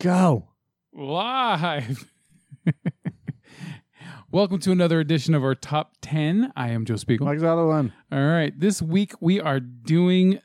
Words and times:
Go. 0.00 0.50
Live. 0.92 2.12
Welcome 4.30 4.60
to 4.60 4.70
another 4.70 5.00
edition 5.00 5.34
of 5.34 5.42
our 5.42 5.56
top 5.56 5.94
10. 6.02 6.52
I 6.54 6.68
am 6.68 6.84
Joe 6.84 6.94
Spiegel. 6.94 7.26
Other 7.28 7.66
one. 7.66 7.92
All 8.12 8.24
right. 8.24 8.52
This 8.56 8.80
week 8.80 9.14
we 9.20 9.40
are 9.40 9.58
doing 9.58 10.38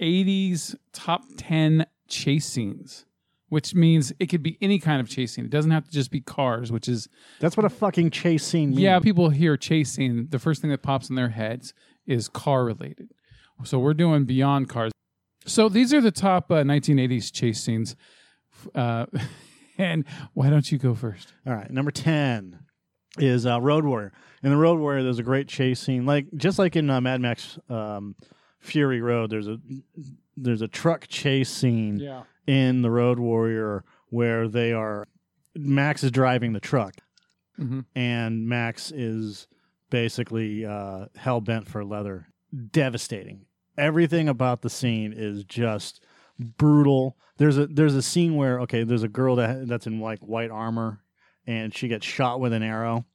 80s 0.00 0.76
top 0.92 1.22
10 1.38 1.86
chase 2.06 2.46
scenes, 2.46 3.04
which 3.48 3.74
means 3.74 4.12
it 4.20 4.26
could 4.26 4.44
be 4.44 4.56
any 4.60 4.78
kind 4.78 5.00
of 5.00 5.08
chase 5.08 5.32
scene. 5.32 5.44
It 5.44 5.50
doesn't 5.50 5.72
have 5.72 5.86
to 5.86 5.90
just 5.90 6.12
be 6.12 6.20
cars, 6.20 6.70
which 6.70 6.86
is, 6.86 7.08
That's 7.40 7.56
what 7.56 7.66
a 7.66 7.70
fucking 7.70 8.10
chase 8.10 8.44
scene 8.46 8.70
means. 8.70 8.80
yeah, 8.80 9.00
people 9.00 9.30
hear 9.30 9.56
chase 9.56 9.90
scene. 9.90 10.28
The 10.30 10.38
first 10.38 10.60
thing 10.60 10.70
that 10.70 10.84
pops 10.84 11.10
in 11.10 11.16
their 11.16 11.30
heads 11.30 11.74
is 12.06 12.28
car 12.28 12.64
related. 12.64 13.10
So 13.64 13.80
we're 13.80 13.94
doing 13.94 14.24
beyond 14.24 14.68
cars. 14.68 14.92
So 15.46 15.68
these 15.68 15.92
are 15.92 16.00
the 16.00 16.12
top 16.12 16.48
uh, 16.52 16.62
1980s 16.62 17.32
chase 17.32 17.60
scenes. 17.60 17.96
Uh, 18.74 19.06
and 19.78 20.04
why 20.34 20.50
don't 20.50 20.70
you 20.70 20.78
go 20.78 20.94
first? 20.94 21.32
All 21.46 21.54
right. 21.54 21.70
Number 21.70 21.90
10 21.90 22.58
is 23.18 23.46
uh, 23.46 23.60
Road 23.60 23.84
Warrior. 23.84 24.12
In 24.42 24.50
the 24.50 24.56
Road 24.56 24.78
Warrior, 24.78 25.02
there's 25.02 25.18
a 25.18 25.22
great 25.24 25.48
chase 25.48 25.80
scene. 25.80 26.06
Like 26.06 26.26
just 26.36 26.58
like 26.58 26.76
in 26.76 26.88
uh, 26.90 27.00
Mad 27.00 27.20
Max 27.20 27.58
um, 27.68 28.14
Fury 28.60 29.00
Road, 29.00 29.30
there's 29.30 29.48
a 29.48 29.58
there's 30.36 30.62
a 30.62 30.68
truck 30.68 31.06
chase 31.08 31.50
scene 31.50 31.98
Yeah. 31.98 32.22
in 32.46 32.82
the 32.82 32.90
Road 32.90 33.18
Warrior 33.18 33.84
where 34.08 34.48
they 34.48 34.72
are 34.72 35.06
Max 35.54 36.02
is 36.04 36.10
driving 36.10 36.52
the 36.52 36.60
truck 36.60 36.94
hmm 37.56 37.80
and 37.94 38.48
Max 38.48 38.90
is 38.92 39.46
basically 39.90 40.64
uh, 40.64 41.06
hell 41.16 41.40
bent 41.40 41.68
for 41.68 41.84
leather. 41.84 42.28
Devastating. 42.70 43.44
Everything 43.76 44.28
about 44.28 44.62
the 44.62 44.70
scene 44.70 45.12
is 45.14 45.44
just 45.44 46.02
brutal. 46.40 47.16
There's 47.36 47.58
a 47.58 47.66
there's 47.66 47.94
a 47.94 48.02
scene 48.02 48.34
where 48.36 48.60
okay, 48.62 48.82
there's 48.84 49.02
a 49.02 49.08
girl 49.08 49.36
that 49.36 49.68
that's 49.68 49.86
in 49.86 50.00
like 50.00 50.20
white 50.20 50.50
armor, 50.50 51.00
and 51.46 51.74
she 51.74 51.88
gets 51.88 52.04
shot 52.06 52.40
with 52.40 52.52
an 52.52 52.62
arrow, 52.62 53.06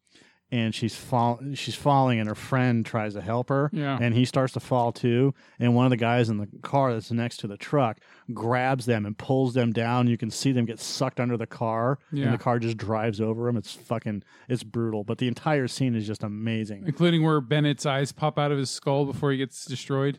and 0.51 0.73
she's 0.73 0.95
fall 0.95 1.39
she's 1.53 1.75
falling, 1.75 2.19
and 2.19 2.27
her 2.27 2.33
friend 2.35 2.85
tries 2.85 3.13
to 3.13 3.21
help 3.21 3.49
her, 3.49 3.69
Yeah. 3.73 3.97
and 4.01 4.15
he 4.15 4.25
starts 4.25 4.53
to 4.53 4.59
fall 4.59 4.91
too. 4.91 5.33
And 5.59 5.75
one 5.75 5.85
of 5.85 5.89
the 5.91 5.97
guys 5.97 6.29
in 6.29 6.37
the 6.37 6.47
car 6.63 6.93
that's 6.93 7.11
next 7.11 7.37
to 7.41 7.47
the 7.47 7.57
truck 7.57 7.99
grabs 8.33 8.85
them 8.87 9.05
and 9.05 9.15
pulls 9.15 9.53
them 9.53 9.71
down. 9.71 10.07
You 10.07 10.17
can 10.17 10.31
see 10.31 10.51
them 10.51 10.65
get 10.65 10.79
sucked 10.79 11.19
under 11.19 11.37
the 11.37 11.45
car, 11.47 11.99
Yeah. 12.11 12.25
and 12.25 12.33
the 12.33 12.37
car 12.39 12.57
just 12.57 12.77
drives 12.77 13.21
over 13.21 13.45
them. 13.45 13.57
It's 13.57 13.73
fucking, 13.73 14.23
it's 14.49 14.63
brutal. 14.63 15.03
But 15.03 15.19
the 15.19 15.27
entire 15.27 15.67
scene 15.67 15.93
is 15.93 16.07
just 16.07 16.23
amazing. 16.23 16.85
Including 16.87 17.21
where 17.23 17.41
Bennett's 17.41 17.85
eyes 17.85 18.11
pop 18.11 18.39
out 18.39 18.51
of 18.51 18.57
his 18.57 18.71
skull 18.71 19.05
before 19.05 19.31
he 19.31 19.37
gets 19.37 19.65
destroyed. 19.65 20.17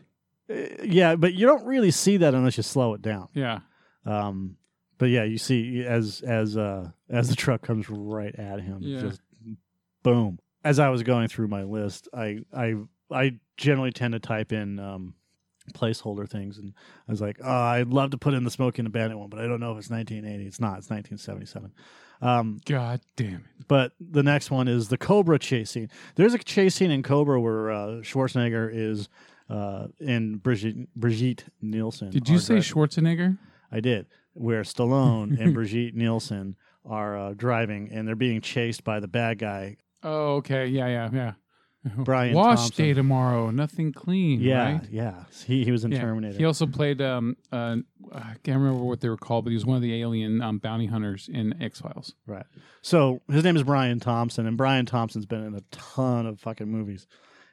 Uh, 0.49 0.53
yeah, 0.83 1.15
but 1.15 1.33
you 1.33 1.45
don't 1.45 1.65
really 1.65 1.91
see 1.91 2.17
that 2.17 2.33
unless 2.33 2.57
you 2.57 2.63
slow 2.63 2.93
it 2.93 3.01
down. 3.01 3.27
Yeah. 3.33 3.59
Um, 4.05 4.57
but 4.97 5.07
yeah, 5.09 5.23
you 5.23 5.37
see 5.37 5.83
as 5.83 6.21
as 6.25 6.57
uh 6.57 6.89
as 7.09 7.29
the 7.29 7.35
truck 7.35 7.61
comes 7.61 7.89
right 7.89 8.33
at 8.35 8.61
him, 8.61 8.79
Yeah. 8.81 9.01
just 9.01 9.21
boom. 10.03 10.39
As 10.63 10.79
I 10.79 10.89
was 10.89 11.03
going 11.03 11.27
through 11.27 11.47
my 11.49 11.63
list, 11.63 12.07
I 12.13 12.39
I 12.55 12.75
I 13.11 13.33
generally 13.57 13.91
tend 13.91 14.13
to 14.13 14.19
type 14.19 14.51
in 14.51 14.79
um 14.79 15.13
placeholder 15.73 16.27
things 16.29 16.57
and 16.57 16.73
I 17.07 17.11
was 17.11 17.19
like, 17.21 17.39
oh, 17.43 17.51
I'd 17.51 17.89
love 17.89 18.11
to 18.11 18.17
put 18.17 18.33
in 18.33 18.43
the 18.45 18.49
Smokey 18.51 18.79
and 18.79 18.85
the 18.85 18.89
Bandit 18.89 19.17
one, 19.19 19.29
but 19.29 19.39
I 19.39 19.47
don't 19.47 19.59
know 19.59 19.73
if 19.73 19.79
it's 19.79 19.89
1980. 19.89 20.47
It's 20.47 20.61
not. 20.61 20.77
It's 20.77 20.89
1977. 20.89 21.73
Um, 22.21 22.59
God 22.65 23.01
damn 23.17 23.35
it. 23.59 23.67
but 23.67 23.91
the 23.99 24.23
next 24.23 24.49
one 24.49 24.67
is 24.69 24.87
the 24.87 24.97
Cobra 24.97 25.37
chase 25.37 25.69
scene. 25.71 25.89
There's 26.15 26.33
a 26.33 26.37
chase 26.39 26.73
scene 26.75 26.89
in 26.89 27.03
Cobra 27.03 27.39
where 27.39 27.69
uh, 27.69 27.87
Schwarzenegger 28.01 28.69
is 28.73 29.09
uh, 29.49 29.87
in 29.99 30.37
Brigitte, 30.37 30.87
Brigitte 30.95 31.45
Nielsen. 31.61 32.09
Did 32.09 32.27
you 32.29 32.39
say 32.39 32.55
dri- 32.55 32.61
Schwarzenegger? 32.63 33.37
I 33.71 33.79
did. 33.79 34.07
Where 34.33 34.61
Stallone 34.63 35.39
and 35.39 35.53
Brigitte 35.55 35.95
Nielsen 35.95 36.55
are 36.85 37.17
uh, 37.17 37.33
driving 37.33 37.89
and 37.91 38.07
they're 38.07 38.15
being 38.15 38.41
chased 38.41 38.83
by 38.83 38.99
the 38.99 39.07
bad 39.07 39.39
guy, 39.39 39.77
Oh, 40.03 40.35
okay. 40.35 40.67
Yeah, 40.67 40.87
yeah, 40.87 41.09
yeah. 41.11 41.33
Brian 41.97 42.33
Wash 42.35 42.59
Thompson. 42.59 42.85
day 42.85 42.93
tomorrow. 42.93 43.49
Nothing 43.49 43.91
clean. 43.91 44.39
Yeah, 44.41 44.73
Right? 44.73 44.81
yeah. 44.91 45.23
He 45.45 45.63
he 45.65 45.71
was 45.71 45.83
in 45.85 45.91
Yeah. 45.91 46.01
Terminator. 46.01 46.37
He 46.37 46.45
also 46.45 46.65
played. 46.67 47.01
Um, 47.01 47.35
uh, 47.51 47.77
I 48.13 48.35
can't 48.43 48.59
remember 48.59 48.83
what 48.83 49.01
they 49.01 49.09
were 49.09 49.17
called, 49.17 49.45
but 49.45 49.49
he 49.51 49.55
was 49.55 49.65
one 49.65 49.75
of 49.75 49.81
the 49.81 49.99
alien 50.01 50.41
um, 50.41 50.59
bounty 50.59 50.85
hunters 50.85 51.29
in 51.33 51.61
X 51.61 51.79
Files. 51.81 52.13
Right. 52.27 52.45
So 52.81 53.21
his 53.29 53.43
name 53.43 53.55
is 53.57 53.63
Brian 53.63 53.99
Thompson, 53.99 54.45
and 54.45 54.55
Brian 54.55 54.85
Thompson's 54.85 55.25
been 55.25 55.43
in 55.43 55.55
a 55.55 55.61
ton 55.71 56.25
of 56.27 56.39
fucking 56.39 56.67
movies. 56.69 57.07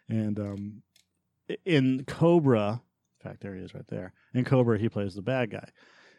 And 0.09 0.39
um, 0.39 0.83
in 1.65 2.05
Cobra, 2.07 2.83
in 3.21 3.31
fact, 3.31 3.43
there 3.43 3.55
he 3.55 3.63
is 3.63 3.75
right 3.75 3.87
there. 3.89 4.13
In 4.35 4.45
Cobra, 4.45 4.79
he 4.79 4.89
plays 4.89 5.15
the 5.15 5.23
bad 5.23 5.51
guy. 5.51 5.69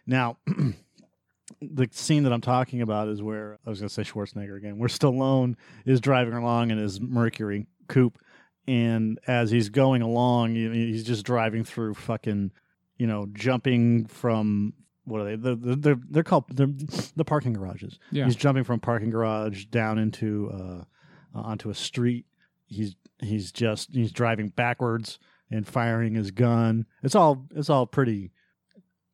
Now, 0.07 0.37
the 1.61 1.87
scene 1.91 2.23
that 2.23 2.33
I'm 2.33 2.41
talking 2.41 2.81
about 2.81 3.07
is 3.07 3.21
where 3.21 3.59
I 3.65 3.69
was 3.69 3.79
going 3.79 3.89
to 3.89 3.93
say 3.93 4.03
Schwarzenegger 4.03 4.57
again, 4.57 4.77
where 4.77 4.89
Stallone 4.89 5.55
is 5.85 6.01
driving 6.01 6.33
along 6.33 6.71
in 6.71 6.77
his 6.77 6.99
Mercury 6.99 7.67
coupe, 7.87 8.17
and 8.67 9.19
as 9.27 9.51
he's 9.51 9.69
going 9.69 10.01
along, 10.01 10.55
he's 10.55 11.03
just 11.03 11.25
driving 11.25 11.63
through 11.63 11.93
fucking, 11.93 12.51
you 12.97 13.05
know, 13.05 13.27
jumping 13.33 14.07
from 14.07 14.73
what 15.05 15.21
are 15.21 15.23
they? 15.23 15.35
They're 15.35 15.75
they're, 15.75 15.99
they're 16.09 16.23
called 16.23 16.45
they're 16.49 16.69
the 17.15 17.25
parking 17.25 17.53
garages. 17.53 17.99
Yeah. 18.11 18.25
He's 18.25 18.35
jumping 18.35 18.63
from 18.63 18.79
parking 18.79 19.11
garage 19.11 19.65
down 19.65 19.99
into 19.99 20.49
uh, 20.51 21.37
uh, 21.37 21.41
onto 21.41 21.69
a 21.69 21.75
street. 21.75 22.25
He's 22.65 22.95
he's 23.19 23.51
just 23.51 23.93
he's 23.93 24.11
driving 24.11 24.49
backwards 24.49 25.19
and 25.51 25.67
firing 25.67 26.15
his 26.15 26.31
gun. 26.31 26.85
It's 27.03 27.15
all 27.15 27.45
it's 27.55 27.69
all 27.69 27.85
pretty 27.85 28.31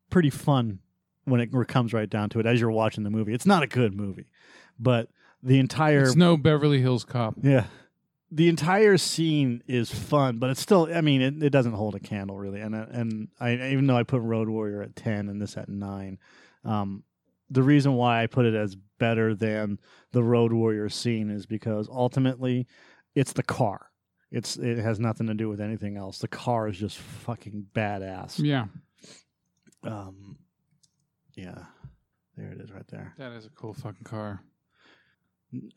pretty 0.10 0.30
fun 0.30 0.80
when 1.26 1.40
it 1.40 1.52
comes 1.68 1.94
right 1.94 2.10
down 2.10 2.30
to 2.30 2.40
it 2.40 2.46
as 2.46 2.60
you're 2.60 2.72
watching 2.72 3.04
the 3.04 3.10
movie. 3.10 3.34
It's 3.34 3.46
not 3.46 3.64
a 3.64 3.68
good 3.68 3.94
movie, 3.96 4.28
but 4.80 5.10
the 5.44 5.60
entire 5.60 6.04
It's 6.04 6.16
no 6.16 6.38
Beverly 6.38 6.82
Hills 6.82 7.04
Cop. 7.06 7.36
yeah. 7.42 7.66
The 8.34 8.48
entire 8.48 8.98
scene 8.98 9.62
is 9.68 9.92
fun, 9.94 10.38
but 10.38 10.50
it's 10.50 10.62
still 10.62 10.88
I 10.94 11.02
mean 11.02 11.22
it, 11.22 11.44
it 11.44 11.50
doesn't 11.50 11.74
hold 11.74 11.96
a 11.96 12.00
candle 12.00 12.38
really. 12.38 12.62
And 12.62 12.74
and 12.74 13.28
I 13.40 13.54
even 13.56 13.88
though 13.88 13.98
I 13.98 14.04
put 14.04 14.22
Road 14.22 14.48
Warrior 14.48 14.82
at 14.82 14.96
10 14.96 15.28
and 15.28 15.42
this 15.42 15.58
at 15.58 15.68
9, 15.70 16.18
um 16.64 17.04
the 17.50 17.62
reason 17.64 17.94
why 17.96 18.24
I 18.24 18.28
put 18.28 18.46
it 18.46 18.56
as 18.56 18.78
better 18.98 19.36
than 19.36 19.78
the 20.14 20.24
Road 20.24 20.54
Warrior 20.54 20.88
scene 20.88 21.30
is 21.30 21.46
because 21.46 21.90
ultimately 21.92 22.66
it's 23.14 23.34
the 23.34 23.44
car. 23.44 23.91
It's 24.32 24.56
it 24.58 24.78
has 24.78 25.00
nothing 25.00 25.28
to 25.28 25.34
do 25.34 25.50
with 25.50 25.60
anything 25.60 25.98
else. 25.98 26.20
The 26.20 26.28
car 26.28 26.68
is 26.70 26.78
just 26.78 26.98
fucking 26.98 27.68
badass. 27.76 28.40
Yeah, 28.40 28.66
Um 29.84 30.38
yeah. 31.36 31.66
There 32.38 32.52
it 32.52 32.62
is 32.62 32.72
right 32.72 32.88
there. 32.88 33.14
that 33.18 33.34
is 33.34 33.46
a 33.46 33.50
cool 33.50 33.74
fucking 33.74 34.04
car. 34.06 34.42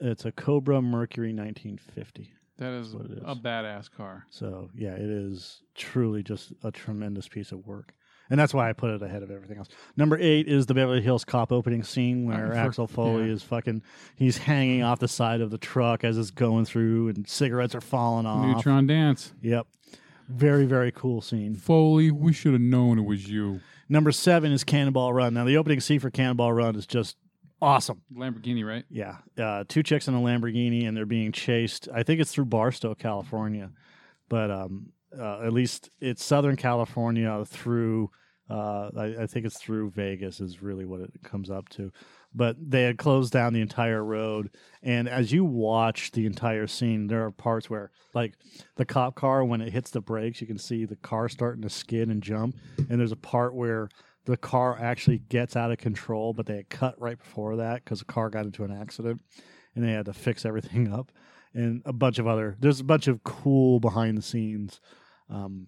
It's 0.01 0.25
a 0.25 0.31
Cobra 0.33 0.81
Mercury 0.81 1.33
1950. 1.33 2.33
That 2.59 2.73
is 2.73 2.93
That's 2.93 3.03
what 3.03 3.11
it 3.11 3.19
is. 3.19 3.25
a 3.27 3.35
badass 3.35 3.91
car. 3.91 4.25
So 4.31 4.71
yeah, 4.75 4.93
it 4.95 5.11
is 5.11 5.63
truly 5.75 6.23
just 6.23 6.53
a 6.63 6.71
tremendous 6.71 7.27
piece 7.27 7.51
of 7.51 7.67
work, 7.67 7.93
and 8.31 8.39
that's 8.41 8.55
why 8.55 8.69
I 8.69 8.73
put 8.73 8.91
it 8.91 9.03
ahead 9.03 9.23
of 9.23 9.31
everything 9.31 9.59
else. 9.59 9.69
Number 9.97 10.19
eight 10.19 10.49
is 10.49 10.67
the 10.67 10.75
Beverly 10.75 11.03
Hills 11.03 11.25
Cop 11.25 11.53
opening 11.53 11.83
scene 11.83 12.25
where 12.27 12.47
Uh, 12.47 12.51
for- 12.51 12.55
Axel 12.57 12.87
Foley 12.87 13.27
yeah. 13.27 13.33
is 13.33 13.43
fucking 13.43 13.83
he's 14.17 14.39
hanging 14.39 14.83
off 14.83 14.99
the 14.99 15.09
side 15.09 15.41
of 15.41 15.51
the 15.51 15.59
truck 15.59 16.05
as 16.05 16.17
it's 16.19 16.31
going 16.31 16.65
through, 16.65 17.09
and 17.09 17.29
cigarettes 17.29 17.75
are 17.75 17.81
falling 17.81 18.27
off. 18.27 18.45
Neutron 18.57 18.87
Dance. 18.87 19.33
Yep, 19.43 19.67
very 20.29 20.67
very 20.67 20.93
cool 20.93 21.21
scene. 21.21 21.55
Foley, 21.55 22.11
we 22.11 22.33
should 22.33 22.53
have 22.53 22.63
known 22.63 22.99
it 22.99 23.05
was 23.05 23.29
you. 23.29 23.61
Number 23.89 24.13
seven 24.13 24.51
is 24.53 24.65
Cannonball 24.65 25.13
Run. 25.13 25.35
Now 25.35 25.45
the 25.45 25.57
opening 25.59 25.81
scene 25.81 26.01
for 26.01 26.11
Cannonball 26.11 26.53
Run 26.55 26.75
is 26.77 26.87
just 26.87 27.17
awesome. 27.61 28.01
Lamborghini, 28.15 28.65
right? 28.67 28.85
Yeah, 28.91 29.17
uh, 29.39 29.65
two 29.69 29.83
chicks 29.83 30.09
in 30.09 30.15
a 30.15 30.19
Lamborghini, 30.21 30.87
and 30.89 30.97
they're 30.97 31.05
being 31.07 31.33
chased. 31.33 31.89
I 31.95 32.03
think 32.03 32.21
it's 32.21 32.33
through 32.33 32.47
Barstow, 32.47 32.95
California, 32.95 33.71
but 34.29 34.51
um, 34.51 34.93
uh, 35.19 35.41
at 35.45 35.53
least 35.53 35.91
it's 36.01 36.25
Southern 36.25 36.57
California 36.57 37.45
through. 37.47 38.11
Uh, 38.49 38.91
I, 38.97 39.05
I 39.23 39.27
think 39.27 39.47
it's 39.47 39.59
through 39.59 39.91
Vegas 39.93 40.39
is 40.39 40.63
really 40.63 40.85
what 40.85 41.01
it 41.01 41.11
comes 41.23 41.51
up 41.51 41.69
to. 41.71 41.91
But 42.35 42.57
they 42.61 42.83
had 42.83 42.99
closed 42.99 43.33
down 43.33 43.53
the 43.53 43.61
entire 43.61 44.05
road, 44.05 44.51
and 44.83 45.09
as 45.09 45.33
you 45.33 45.45
watch 45.45 46.11
the 46.11 46.27
entire 46.27 46.67
scene, 46.67 47.07
there 47.07 47.25
are 47.25 47.31
parts 47.31 47.71
where, 47.71 47.93
like, 48.13 48.35
the 48.77 48.85
cop 48.85 49.15
car 49.15 49.45
when 49.45 49.61
it 49.61 49.73
hits 49.73 49.91
the 49.91 50.01
brakes, 50.01 50.41
you 50.41 50.47
can 50.47 50.59
see 50.59 50.85
the 50.85 50.97
car 50.97 51.29
starting 51.29 51.63
to 51.63 51.71
skid 51.71 52.09
and 52.09 52.23
jump, 52.23 52.57
and 52.77 52.99
there's 53.01 53.13
a 53.13 53.17
part 53.17 53.55
where 53.55 53.89
the 54.25 54.37
car 54.37 54.79
actually 54.81 55.19
gets 55.19 55.57
out 55.57 55.71
of 55.71 55.79
control, 55.79 56.33
but 56.33 56.47
they 56.47 56.57
had 56.57 56.71
cut 56.71 57.01
right 57.01 57.19
before 57.19 57.57
that 57.57 57.85
because 57.85 58.01
the 58.01 58.05
car 58.05 58.31
got 58.31 58.47
into 58.47 58.65
an 58.65 58.73
accident 58.73 59.21
and 59.75 59.85
they 59.85 59.93
had 59.93 60.07
to 60.07 60.13
fix 60.13 60.45
everything 60.45 60.93
up. 60.93 61.13
And 61.53 61.83
a 61.85 61.93
bunch 61.93 62.19
of 62.19 62.27
other, 62.27 62.57
there's 62.59 62.81
a 62.81 62.85
bunch 62.85 63.07
of 63.07 63.23
cool 63.23 63.79
behind 63.79 64.19
the 64.19 64.23
scenes 64.23 64.81
um, 65.31 65.67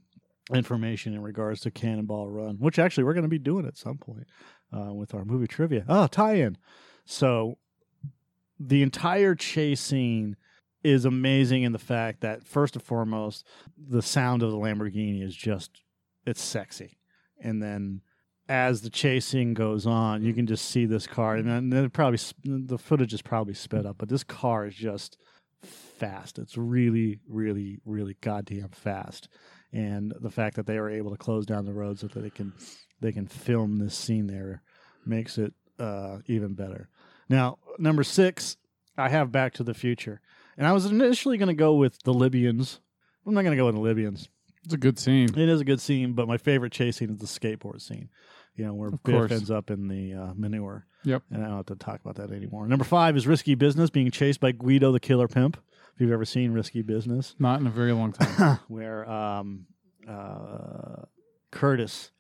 information 0.54 1.14
in 1.14 1.22
regards 1.22 1.60
to 1.62 1.70
Cannonball 1.70 2.28
Run, 2.28 2.56
which 2.58 2.78
actually 2.78 3.04
we're 3.04 3.14
going 3.14 3.22
to 3.22 3.28
be 3.28 3.38
doing 3.38 3.66
at 3.66 3.76
some 3.76 3.98
point 3.98 4.26
uh, 4.72 4.92
with 4.92 5.14
our 5.14 5.24
movie 5.24 5.46
trivia. 5.46 5.84
Oh, 5.88 6.06
tie 6.06 6.34
in. 6.34 6.56
So 7.04 7.58
the 8.58 8.82
entire 8.82 9.34
chase 9.34 9.80
scene 9.80 10.36
is 10.84 11.04
amazing 11.04 11.64
in 11.64 11.72
the 11.72 11.78
fact 11.78 12.20
that, 12.20 12.44
first 12.46 12.76
and 12.76 12.82
foremost, 12.82 13.44
the 13.76 14.02
sound 14.02 14.42
of 14.42 14.52
the 14.52 14.56
Lamborghini 14.56 15.22
is 15.22 15.34
just, 15.34 15.82
it's 16.24 16.42
sexy. 16.42 16.96
And 17.40 17.60
then 17.60 18.02
as 18.48 18.82
the 18.82 18.90
chasing 18.90 19.52
goes 19.52 19.86
on, 19.86 20.22
you 20.22 20.32
can 20.32 20.46
just 20.46 20.66
see 20.66 20.86
this 20.86 21.06
car, 21.08 21.34
and 21.34 21.72
then 21.72 21.90
probably 21.90 22.20
the 22.44 22.78
footage 22.78 23.12
is 23.12 23.20
probably 23.20 23.54
sped 23.54 23.84
up, 23.84 23.96
but 23.98 24.08
this 24.08 24.22
car 24.22 24.66
is 24.66 24.74
just 24.76 25.18
fast. 25.62 26.38
It's 26.38 26.56
really, 26.56 27.20
really, 27.28 27.78
really 27.84 28.16
goddamn 28.20 28.68
fast, 28.68 29.28
and 29.72 30.12
the 30.20 30.30
fact 30.30 30.56
that 30.56 30.66
they 30.66 30.78
were 30.78 30.90
able 30.90 31.10
to 31.10 31.16
close 31.16 31.46
down 31.46 31.64
the 31.64 31.72
road 31.72 31.98
so 31.98 32.06
that 32.08 32.20
they 32.20 32.30
can 32.30 32.52
they 33.00 33.12
can 33.12 33.26
film 33.26 33.78
this 33.78 33.94
scene 33.94 34.26
there 34.26 34.62
makes 35.04 35.38
it 35.38 35.54
uh, 35.78 36.18
even 36.26 36.54
better. 36.54 36.88
Now, 37.28 37.58
number 37.78 38.04
six, 38.04 38.56
I 38.96 39.08
have 39.08 39.32
Back 39.32 39.54
to 39.54 39.64
the 39.64 39.74
Future, 39.74 40.20
and 40.56 40.66
I 40.66 40.72
was 40.72 40.86
initially 40.86 41.38
going 41.38 41.48
to 41.48 41.54
go 41.54 41.74
with 41.74 42.02
the 42.04 42.14
Libyans. 42.14 42.80
I'm 43.26 43.34
not 43.34 43.42
going 43.42 43.56
to 43.56 43.60
go 43.60 43.66
with 43.66 43.74
the 43.74 43.80
Libyans. 43.80 44.28
It's 44.64 44.74
a 44.74 44.78
good 44.78 44.98
scene. 44.98 45.28
It 45.36 45.48
is 45.48 45.60
a 45.60 45.64
good 45.64 45.80
scene, 45.80 46.14
but 46.14 46.26
my 46.26 46.38
favorite 46.38 46.72
chase 46.72 46.96
scene 46.96 47.10
is 47.10 47.18
the 47.18 47.26
skateboard 47.26 47.80
scene. 47.80 48.08
You 48.56 48.66
know, 48.66 48.74
where 48.74 48.88
Of 48.88 49.02
Biff 49.02 49.14
course. 49.14 49.32
ends 49.32 49.50
up 49.50 49.70
in 49.70 49.88
the 49.88 50.14
uh, 50.14 50.32
manure. 50.34 50.86
Yep. 51.04 51.22
And 51.30 51.42
I 51.44 51.48
don't 51.48 51.56
have 51.58 51.66
to 51.66 51.76
talk 51.76 52.00
about 52.00 52.16
that 52.16 52.34
anymore. 52.34 52.66
Number 52.66 52.84
five 52.84 53.16
is 53.16 53.26
Risky 53.26 53.54
Business, 53.54 53.90
being 53.90 54.10
chased 54.10 54.40
by 54.40 54.52
Guido 54.52 54.90
the 54.92 55.00
Killer 55.00 55.28
Pimp. 55.28 55.56
If 55.94 56.00
you've 56.00 56.12
ever 56.12 56.24
seen 56.24 56.52
Risky 56.52 56.82
Business, 56.82 57.34
Not 57.38 57.60
in 57.60 57.66
a 57.66 57.70
very 57.70 57.92
long 57.92 58.12
time. 58.12 58.58
where 58.68 59.08
um, 59.08 59.66
uh, 60.08 61.02
Curtis, 61.50 62.10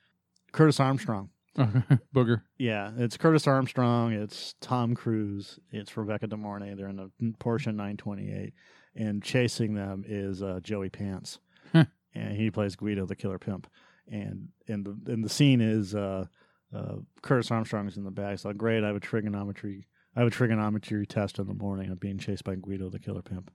Curtis 0.52 0.78
Armstrong. 0.80 1.30
Booger. 2.14 2.42
Yeah, 2.58 2.90
it's 2.98 3.16
Curtis 3.16 3.46
Armstrong. 3.46 4.12
It's 4.12 4.54
Tom 4.60 4.94
Cruise. 4.94 5.58
It's 5.72 5.96
Rebecca 5.96 6.26
De 6.26 6.36
Mornay. 6.36 6.74
They're 6.74 6.88
in 6.88 6.98
a 6.98 7.08
Porsche 7.42 7.66
928, 7.66 8.52
and 8.94 9.22
chasing 9.22 9.74
them 9.74 10.04
is 10.06 10.42
uh, 10.42 10.60
Joey 10.62 10.90
Pants, 10.90 11.38
and 11.72 12.36
he 12.36 12.50
plays 12.50 12.76
Guido 12.76 13.06
the 13.06 13.16
Killer 13.16 13.38
Pimp. 13.38 13.66
And 14.10 14.48
and 14.68 14.84
the 14.84 15.12
and 15.12 15.24
the 15.24 15.28
scene 15.28 15.60
is 15.60 15.94
uh, 15.94 16.26
uh, 16.74 16.96
Curtis 17.22 17.50
in 17.50 18.04
the 18.04 18.10
back. 18.10 18.38
So 18.38 18.52
great. 18.52 18.84
I 18.84 18.88
have 18.88 18.96
a 18.96 19.00
trigonometry. 19.00 19.86
I 20.14 20.20
have 20.20 20.28
a 20.28 20.30
trigonometry 20.30 21.06
test 21.06 21.38
in 21.38 21.46
the 21.46 21.54
morning 21.54 21.90
of 21.90 22.00
being 22.00 22.18
chased 22.18 22.44
by 22.44 22.54
Guido 22.54 22.88
the 22.88 22.98
Killer 22.98 23.20
Pimp. 23.20 23.50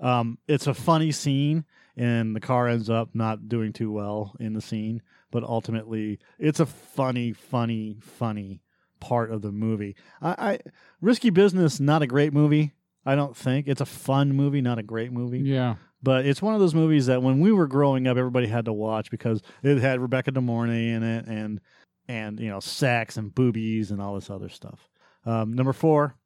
Um, 0.00 0.38
it's 0.48 0.66
a 0.66 0.74
funny 0.74 1.12
scene, 1.12 1.64
and 1.96 2.34
the 2.34 2.40
car 2.40 2.66
ends 2.66 2.90
up 2.90 3.10
not 3.14 3.48
doing 3.48 3.72
too 3.72 3.92
well 3.92 4.34
in 4.40 4.54
the 4.54 4.60
scene. 4.60 5.02
But 5.30 5.44
ultimately, 5.44 6.18
it's 6.38 6.58
a 6.58 6.66
funny, 6.66 7.32
funny, 7.32 7.98
funny 8.00 8.60
part 8.98 9.30
of 9.30 9.42
the 9.42 9.52
movie. 9.52 9.94
I, 10.20 10.30
I 10.38 10.58
Risky 11.00 11.30
Business, 11.30 11.78
not 11.78 12.02
a 12.02 12.06
great 12.06 12.32
movie. 12.32 12.72
I 13.06 13.14
don't 13.14 13.36
think 13.36 13.68
it's 13.68 13.80
a 13.80 13.86
fun 13.86 14.32
movie, 14.34 14.60
not 14.60 14.78
a 14.78 14.82
great 14.82 15.12
movie. 15.12 15.40
Yeah. 15.40 15.76
But 16.02 16.24
it's 16.24 16.40
one 16.40 16.54
of 16.54 16.60
those 16.60 16.74
movies 16.74 17.06
that 17.06 17.22
when 17.22 17.40
we 17.40 17.52
were 17.52 17.66
growing 17.66 18.06
up, 18.06 18.16
everybody 18.16 18.46
had 18.46 18.64
to 18.64 18.72
watch 18.72 19.10
because 19.10 19.42
it 19.62 19.78
had 19.78 20.00
Rebecca 20.00 20.30
De 20.30 20.40
Mornay 20.40 20.90
in 20.90 21.02
it, 21.02 21.26
and 21.26 21.60
and 22.08 22.40
you 22.40 22.48
know 22.48 22.60
sex 22.60 23.16
and 23.16 23.34
boobies 23.34 23.90
and 23.90 24.00
all 24.00 24.14
this 24.14 24.30
other 24.30 24.48
stuff. 24.48 24.88
Um, 25.26 25.52
number 25.52 25.72
four, 25.72 26.16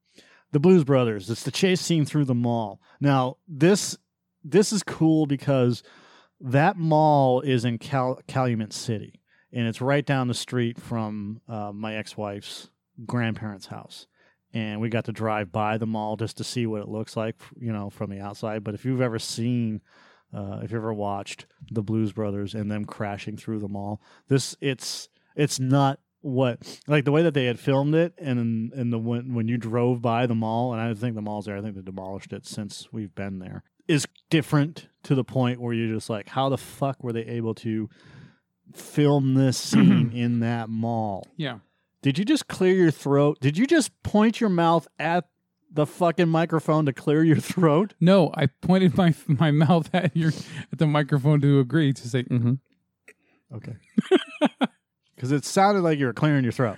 the 0.52 0.60
Blues 0.60 0.84
Brothers. 0.84 1.28
It's 1.28 1.42
the 1.42 1.50
chase 1.50 1.80
scene 1.80 2.04
through 2.04 2.26
the 2.26 2.34
mall. 2.34 2.80
Now 3.00 3.38
this 3.48 3.98
this 4.44 4.72
is 4.72 4.82
cool 4.82 5.26
because 5.26 5.82
that 6.40 6.76
mall 6.76 7.40
is 7.40 7.64
in 7.64 7.78
Cal- 7.78 8.20
Calumet 8.28 8.72
City, 8.72 9.20
and 9.52 9.66
it's 9.66 9.80
right 9.80 10.04
down 10.04 10.28
the 10.28 10.34
street 10.34 10.80
from 10.80 11.40
uh, 11.48 11.72
my 11.72 11.96
ex-wife's 11.96 12.70
grandparents' 13.06 13.66
house. 13.66 14.06
And 14.54 14.80
we 14.80 14.88
got 14.88 15.04
to 15.06 15.12
drive 15.12 15.50
by 15.50 15.78
the 15.78 15.86
mall 15.86 16.16
just 16.16 16.36
to 16.36 16.44
see 16.44 16.64
what 16.66 16.80
it 16.80 16.88
looks 16.88 17.16
like, 17.16 17.34
you 17.60 17.72
know, 17.72 17.90
from 17.90 18.10
the 18.10 18.20
outside. 18.20 18.62
But 18.62 18.74
if 18.74 18.84
you've 18.84 19.00
ever 19.00 19.18
seen, 19.18 19.82
uh, 20.32 20.60
if 20.62 20.70
you've 20.70 20.78
ever 20.78 20.94
watched 20.94 21.46
the 21.70 21.82
Blues 21.82 22.12
Brothers 22.12 22.54
and 22.54 22.70
them 22.70 22.84
crashing 22.84 23.36
through 23.36 23.58
the 23.58 23.68
mall, 23.68 24.00
this 24.28 24.56
it's 24.60 25.08
it's 25.34 25.58
not 25.58 25.98
what 26.20 26.80
like 26.86 27.04
the 27.04 27.12
way 27.12 27.22
that 27.22 27.34
they 27.34 27.44
had 27.44 27.58
filmed 27.58 27.94
it, 27.94 28.14
and 28.16 28.72
and 28.72 28.92
the 28.92 28.98
when 28.98 29.34
when 29.34 29.48
you 29.48 29.58
drove 29.58 30.00
by 30.00 30.26
the 30.26 30.34
mall, 30.34 30.72
and 30.72 30.80
I 30.80 30.86
don't 30.86 30.98
think 30.98 31.16
the 31.16 31.22
mall's 31.22 31.46
there. 31.46 31.56
I 31.56 31.60
think 31.60 31.74
they 31.74 31.82
demolished 31.82 32.32
it 32.32 32.46
since 32.46 32.88
we've 32.92 33.14
been 33.14 33.40
there. 33.40 33.64
Is 33.86 34.06
different 34.30 34.88
to 35.02 35.14
the 35.14 35.24
point 35.24 35.60
where 35.60 35.74
you're 35.74 35.94
just 35.94 36.08
like, 36.08 36.28
how 36.28 36.48
the 36.48 36.56
fuck 36.56 37.02
were 37.04 37.12
they 37.12 37.26
able 37.26 37.54
to 37.56 37.90
film 38.72 39.34
this 39.34 39.58
scene 39.58 40.12
in 40.14 40.40
that 40.40 40.70
mall? 40.70 41.26
Yeah. 41.36 41.58
Did 42.04 42.18
you 42.18 42.26
just 42.26 42.48
clear 42.48 42.74
your 42.74 42.90
throat? 42.90 43.38
Did 43.40 43.56
you 43.56 43.66
just 43.66 43.90
point 44.02 44.38
your 44.38 44.50
mouth 44.50 44.86
at 44.98 45.24
the 45.72 45.86
fucking 45.86 46.28
microphone 46.28 46.84
to 46.84 46.92
clear 46.92 47.24
your 47.24 47.38
throat? 47.38 47.94
No, 47.98 48.30
I 48.34 48.46
pointed 48.46 48.94
my 48.94 49.14
my 49.26 49.50
mouth 49.50 49.88
at 49.94 50.14
your 50.14 50.30
at 50.70 50.78
the 50.78 50.86
microphone 50.86 51.40
to 51.40 51.60
agree 51.60 51.94
to 51.94 52.08
say 52.08 52.24
mm-hmm. 52.24 52.54
Okay. 53.54 53.76
Because 55.14 55.32
it 55.32 55.44
sounded 55.46 55.80
like 55.80 55.98
you 55.98 56.04
were 56.04 56.12
clearing 56.12 56.42
your 56.42 56.52
throat. 56.52 56.76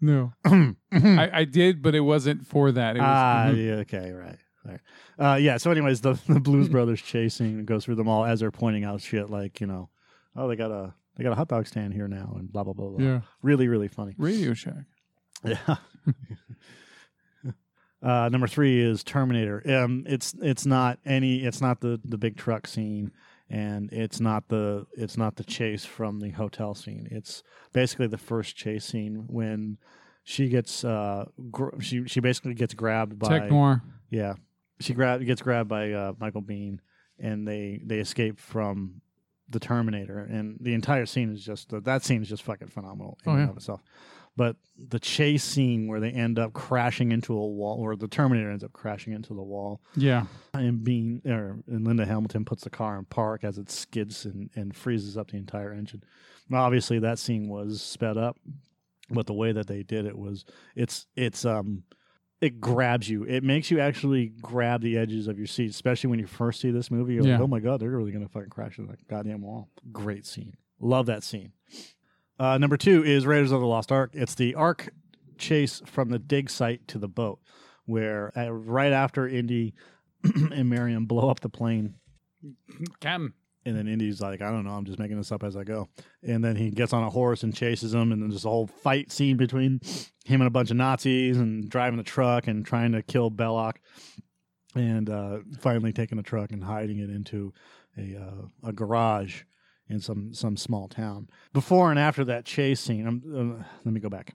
no. 0.00 0.32
ah, 0.44 0.72
I, 0.92 1.30
I 1.32 1.44
did, 1.44 1.82
but 1.82 1.94
it 1.94 2.00
wasn't 2.00 2.44
for 2.44 2.72
that. 2.72 2.96
It 2.96 3.00
was, 3.00 3.54
mhm. 3.54 3.66
yeah, 3.66 3.74
okay, 3.82 4.10
right. 4.10 4.38
right. 4.64 4.80
Uh, 5.18 5.36
yeah, 5.36 5.58
so, 5.58 5.70
anyways, 5.70 6.00
the, 6.00 6.14
the 6.28 6.40
Blues 6.40 6.68
Brothers 6.70 7.00
chasing 7.02 7.64
goes 7.66 7.84
through 7.84 7.96
the 7.96 8.04
mall 8.04 8.24
as 8.24 8.40
they're 8.40 8.50
pointing 8.50 8.84
out 8.84 9.02
shit 9.02 9.30
like, 9.30 9.60
you 9.60 9.68
know, 9.68 9.90
oh, 10.34 10.48
they 10.48 10.56
got 10.56 10.72
a. 10.72 10.94
They 11.18 11.24
got 11.24 11.32
a 11.32 11.36
hot 11.36 11.48
dog 11.48 11.66
stand 11.66 11.92
here 11.92 12.08
now, 12.08 12.36
and 12.38 12.50
blah 12.50 12.64
blah 12.64 12.72
blah. 12.72 12.90
blah. 12.90 13.04
Yeah. 13.04 13.20
Really, 13.42 13.68
really 13.68 13.88
funny. 13.88 14.14
Radio 14.16 14.54
Shack. 14.54 14.84
Yeah. 15.44 15.76
uh, 18.02 18.28
number 18.28 18.48
three 18.48 18.80
is 18.82 19.04
Terminator. 19.04 19.62
Um, 19.70 20.04
it's 20.08 20.34
it's 20.40 20.66
not 20.66 20.98
any. 21.04 21.44
It's 21.44 21.60
not 21.60 21.80
the 21.80 22.00
the 22.04 22.18
big 22.18 22.36
truck 22.36 22.66
scene, 22.66 23.12
and 23.48 23.92
it's 23.92 24.18
not 24.20 24.48
the 24.48 24.86
it's 24.94 25.16
not 25.16 25.36
the 25.36 25.44
chase 25.44 25.84
from 25.84 26.18
the 26.20 26.30
hotel 26.30 26.74
scene. 26.74 27.06
It's 27.10 27.42
basically 27.72 28.08
the 28.08 28.18
first 28.18 28.56
chase 28.56 28.84
scene 28.84 29.26
when 29.28 29.78
she 30.24 30.48
gets 30.48 30.84
uh 30.84 31.26
gr- 31.50 31.78
she 31.80 32.04
she 32.06 32.20
basically 32.20 32.54
gets 32.54 32.74
grabbed 32.74 33.18
by 33.18 33.28
Tech 33.28 33.50
Noir. 33.50 33.82
yeah 34.10 34.34
she 34.80 34.94
grab 34.94 35.24
gets 35.24 35.42
grabbed 35.42 35.68
by 35.68 35.92
uh, 35.92 36.12
Michael 36.20 36.42
Biehn, 36.42 36.78
and 37.18 37.46
they 37.46 37.80
they 37.84 37.98
escape 37.98 38.38
from 38.38 39.00
the 39.48 39.60
Terminator, 39.60 40.18
and 40.18 40.58
the 40.60 40.74
entire 40.74 41.06
scene 41.06 41.32
is 41.32 41.44
just 41.44 41.70
that 41.84 42.02
scene 42.04 42.22
is 42.22 42.28
just 42.28 42.42
fucking 42.42 42.68
phenomenal 42.68 43.18
in 43.24 43.32
Oh, 43.32 43.34
and 43.36 43.50
of 43.50 43.56
itself. 43.56 43.82
But 44.36 44.54
the 44.78 45.00
chase 45.00 45.42
scene 45.42 45.88
where 45.88 45.98
they 45.98 46.10
end 46.12 46.38
up 46.38 46.52
crashing 46.52 47.10
into 47.10 47.32
a 47.32 47.46
wall, 47.46 47.78
or 47.80 47.96
the 47.96 48.06
Terminator 48.06 48.50
ends 48.52 48.62
up 48.62 48.72
crashing 48.72 49.12
into 49.12 49.34
the 49.34 49.42
wall, 49.42 49.80
Yeah. 49.96 50.26
and 50.54 50.84
being 50.84 51.22
or 51.26 51.58
and 51.66 51.84
Linda 51.86 52.06
Hamilton 52.06 52.44
puts 52.44 52.62
the 52.62 52.70
car 52.70 52.98
in 52.98 53.04
park 53.06 53.42
as 53.42 53.58
it 53.58 53.68
skids 53.70 54.24
and, 54.24 54.48
and 54.54 54.76
freezes 54.76 55.16
up 55.16 55.30
the 55.32 55.38
entire 55.38 55.72
engine. 55.72 56.04
Now, 56.48 56.62
obviously, 56.62 56.98
that 57.00 57.18
scene 57.18 57.48
was 57.48 57.82
sped 57.82 58.16
up, 58.16 58.36
but 59.10 59.26
the 59.26 59.34
way 59.34 59.50
that 59.52 59.66
they 59.66 59.82
did 59.82 60.06
it 60.06 60.16
was 60.16 60.44
it's 60.76 61.06
it's 61.16 61.44
um 61.44 61.82
it 62.40 62.60
grabs 62.60 63.08
you. 63.08 63.24
It 63.24 63.42
makes 63.42 63.70
you 63.70 63.80
actually 63.80 64.26
grab 64.40 64.80
the 64.80 64.96
edges 64.96 65.26
of 65.28 65.38
your 65.38 65.46
seat, 65.46 65.70
especially 65.70 66.10
when 66.10 66.18
you 66.20 66.26
first 66.26 66.60
see 66.60 66.70
this 66.70 66.90
movie. 66.90 67.14
You're 67.14 67.26
Yeah. 67.26 67.32
like, 67.34 67.42
oh 67.42 67.46
my 67.48 67.60
god, 67.60 67.80
they're 67.80 67.90
really 67.90 68.12
gonna 68.12 68.28
fucking 68.28 68.50
crash 68.50 68.78
into 68.78 68.90
that 68.92 69.06
goddamn 69.08 69.42
wall. 69.42 69.68
Great 69.92 70.24
scene. 70.26 70.56
Love 70.80 71.06
that 71.06 71.24
scene. 71.24 71.52
Uh, 72.38 72.56
number 72.58 72.76
two 72.76 73.02
is 73.04 73.26
Raiders 73.26 73.50
of 73.50 73.60
the 73.60 73.66
Lost 73.66 73.90
Ark. 73.90 74.10
It's 74.14 74.34
the 74.36 74.54
Ark 74.54 74.90
chase 75.38 75.82
from 75.86 76.10
the 76.10 76.18
dig 76.20 76.48
site 76.50 76.86
to 76.88 76.98
the 76.98 77.08
boat, 77.08 77.40
where 77.84 78.32
uh, 78.38 78.50
right 78.52 78.92
after 78.92 79.26
Indy 79.26 79.74
and 80.52 80.68
Marion 80.70 81.06
blow 81.06 81.28
up 81.30 81.40
the 81.40 81.48
plane, 81.48 81.94
Cam. 83.00 83.34
And 83.64 83.76
then 83.76 83.88
Indy's 83.88 84.20
like, 84.20 84.40
I 84.40 84.50
don't 84.50 84.64
know, 84.64 84.70
I'm 84.70 84.84
just 84.84 84.98
making 84.98 85.16
this 85.16 85.32
up 85.32 85.42
as 85.42 85.56
I 85.56 85.64
go. 85.64 85.88
And 86.22 86.44
then 86.44 86.56
he 86.56 86.70
gets 86.70 86.92
on 86.92 87.02
a 87.02 87.10
horse 87.10 87.42
and 87.42 87.54
chases 87.54 87.94
him, 87.94 88.12
and 88.12 88.22
then 88.22 88.30
there's 88.30 88.44
a 88.44 88.50
whole 88.50 88.66
fight 88.66 89.10
scene 89.12 89.36
between 89.36 89.80
him 90.24 90.40
and 90.40 90.48
a 90.48 90.50
bunch 90.50 90.70
of 90.70 90.76
Nazis 90.76 91.36
and 91.36 91.68
driving 91.68 91.96
the 91.96 92.02
truck 92.02 92.46
and 92.46 92.64
trying 92.64 92.92
to 92.92 93.02
kill 93.02 93.30
Belloc, 93.30 93.80
and 94.74 95.10
uh, 95.10 95.38
finally 95.58 95.92
taking 95.92 96.16
the 96.16 96.22
truck 96.22 96.52
and 96.52 96.64
hiding 96.64 96.98
it 96.98 97.10
into 97.10 97.52
a 97.96 98.16
uh, 98.16 98.68
a 98.68 98.72
garage 98.72 99.42
in 99.88 100.00
some 100.00 100.32
some 100.32 100.56
small 100.56 100.88
town. 100.88 101.28
Before 101.52 101.90
and 101.90 101.98
after 101.98 102.24
that 102.24 102.44
chase 102.44 102.80
scene, 102.80 103.06
uh, 103.06 103.64
let 103.84 103.92
me 103.92 104.00
go 104.00 104.08
back. 104.08 104.34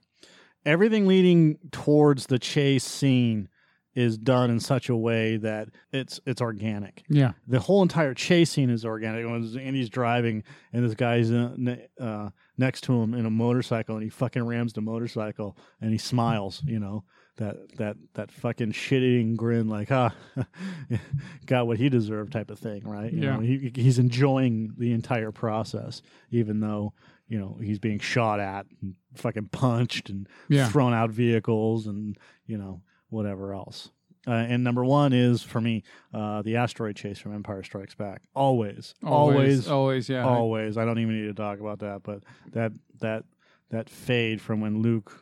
Everything 0.66 1.06
leading 1.06 1.58
towards 1.72 2.26
the 2.26 2.38
chase 2.38 2.84
scene 2.84 3.48
is 3.94 4.18
done 4.18 4.50
in 4.50 4.58
such 4.58 4.88
a 4.88 4.96
way 4.96 5.36
that 5.36 5.68
it's 5.92 6.18
it's 6.26 6.40
organic 6.40 7.04
Yeah. 7.08 7.32
the 7.46 7.60
whole 7.60 7.82
entire 7.82 8.14
chase 8.14 8.50
scene 8.50 8.70
is 8.70 8.84
organic. 8.84 9.24
When 9.24 9.44
Indy's 9.58 9.88
driving 9.88 10.42
and 10.72 10.84
this 10.84 10.94
guy's 10.94 11.30
uh, 11.30 11.52
ne- 11.56 11.86
uh, 12.00 12.30
next 12.58 12.82
to 12.82 13.00
him 13.00 13.14
in 13.14 13.24
a 13.26 13.30
motorcycle, 13.30 13.94
and 13.96 14.02
he 14.04 14.10
fucking 14.10 14.44
rams 14.44 14.72
the 14.72 14.80
motorcycle, 14.80 15.56
and 15.80 15.92
he 15.92 15.98
smiles. 15.98 16.62
You 16.66 16.80
know 16.80 17.04
that 17.36 17.56
that 17.78 17.96
that 18.14 18.30
fucking 18.32 18.72
shit-eating 18.72 19.36
grin, 19.36 19.68
like 19.68 19.90
ah, 19.92 20.14
got 21.46 21.66
what 21.66 21.78
he 21.78 21.88
deserved, 21.88 22.32
type 22.32 22.50
of 22.50 22.58
thing, 22.58 22.82
right? 22.84 23.12
You 23.12 23.22
Yeah. 23.22 23.34
know, 23.36 23.40
he, 23.40 23.70
he's 23.74 23.98
enjoying 23.98 24.74
the 24.78 24.92
entire 24.92 25.32
process, 25.32 26.02
even 26.30 26.60
though 26.60 26.92
you 27.28 27.38
know 27.38 27.58
he's 27.62 27.78
being 27.78 27.98
shot 27.98 28.40
at, 28.40 28.66
and 28.82 28.94
fucking 29.14 29.48
punched, 29.48 30.10
and 30.10 30.28
Yeah. 30.48 30.68
thrown 30.68 30.92
out 30.92 31.10
vehicles, 31.10 31.86
and 31.86 32.16
you 32.46 32.58
know 32.58 32.82
whatever 33.14 33.54
else. 33.54 33.90
Uh, 34.26 34.32
and 34.32 34.64
number 34.64 34.84
one 34.84 35.12
is 35.12 35.42
for 35.42 35.60
me 35.60 35.82
uh, 36.14 36.40
the 36.42 36.56
asteroid 36.56 36.96
chase 36.96 37.18
from 37.18 37.34
Empire 37.34 37.62
Strikes 37.62 37.94
Back. 37.94 38.22
Always, 38.34 38.94
always, 39.04 39.68
Always. 39.68 40.08
Yeah. 40.08 40.24
always. 40.26 40.78
I 40.78 40.84
don't 40.86 40.98
even 40.98 41.20
need 41.20 41.28
to 41.28 41.34
talk 41.34 41.60
about 41.60 41.80
that, 41.80 42.02
but 42.02 42.22
that 42.52 42.72
that 43.00 43.24
that 43.70 43.90
fade 43.90 44.40
from 44.40 44.60
when 44.60 44.80
Luke 44.80 45.12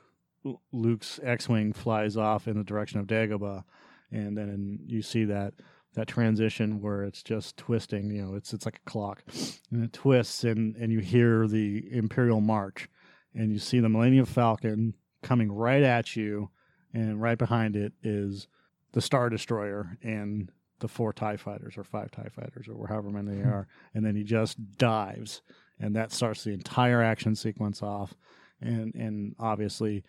Luke's 0.73 1.21
X-wing 1.23 1.73
flies 1.73 2.17
off 2.17 2.49
in 2.49 2.57
the 2.57 2.65
direction 2.65 3.01
of 3.01 3.07
Dagobah, 3.07 3.65
and 4.11 4.37
then 4.37 4.79
you 4.87 5.03
see 5.03 5.25
that 5.25 5.55
that 5.95 6.07
transition 6.07 6.81
where 6.81 7.03
it's 7.03 7.23
just 7.23 7.57
twisting. 7.57 8.11
You 8.11 8.23
know, 8.23 8.35
it's 8.35 8.53
it's 8.55 8.65
like 8.65 8.81
a 8.87 8.91
clock, 8.91 9.25
and 9.73 9.85
it 9.85 9.93
twists, 9.93 10.45
and 10.45 10.77
and 10.77 10.93
you 10.93 11.01
hear 11.01 11.49
the 11.49 11.89
Imperial 11.93 12.41
March, 12.41 12.89
and 13.35 13.53
you 13.53 13.59
see 13.59 13.81
the 13.81 13.89
Millennium 13.89 14.27
Falcon 14.27 14.95
coming 15.23 15.51
right 15.51 15.83
at 15.83 16.15
you, 16.17 16.51
and 16.93 17.21
right 17.21 17.39
behind 17.39 17.77
it 17.77 17.93
is 18.03 18.47
the 18.93 19.01
Star 19.01 19.29
Destroyer 19.31 19.97
and 20.03 20.51
the 20.81 20.89
four 20.89 21.13
Tie 21.13 21.37
Fighters 21.37 21.79
or 21.79 21.85
five 21.85 22.11
Tie 22.11 22.29
Fighters 22.35 22.67
or 22.69 22.89
however 22.89 23.11
many 23.11 23.37
they 23.37 23.43
are, 23.43 23.67
and 23.95 24.05
then 24.05 24.17
he 24.17 24.25
just 24.25 24.59
dives, 24.79 25.43
and 25.81 25.95
that 25.97 26.13
starts 26.13 26.45
the 26.45 26.53
entire 26.53 27.03
action 27.03 27.35
sequence 27.37 27.83
off, 27.83 28.15
and 28.61 28.95
and 28.95 29.35
obviously. 29.39 30.05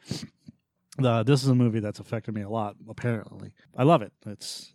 Uh, 1.03 1.23
this 1.23 1.41
is 1.41 1.49
a 1.49 1.55
movie 1.55 1.79
that's 1.79 1.99
affected 1.99 2.35
me 2.35 2.43
a 2.43 2.49
lot. 2.49 2.75
Apparently, 2.87 3.51
I 3.75 3.81
love 3.81 4.03
it. 4.03 4.11
It's, 4.27 4.73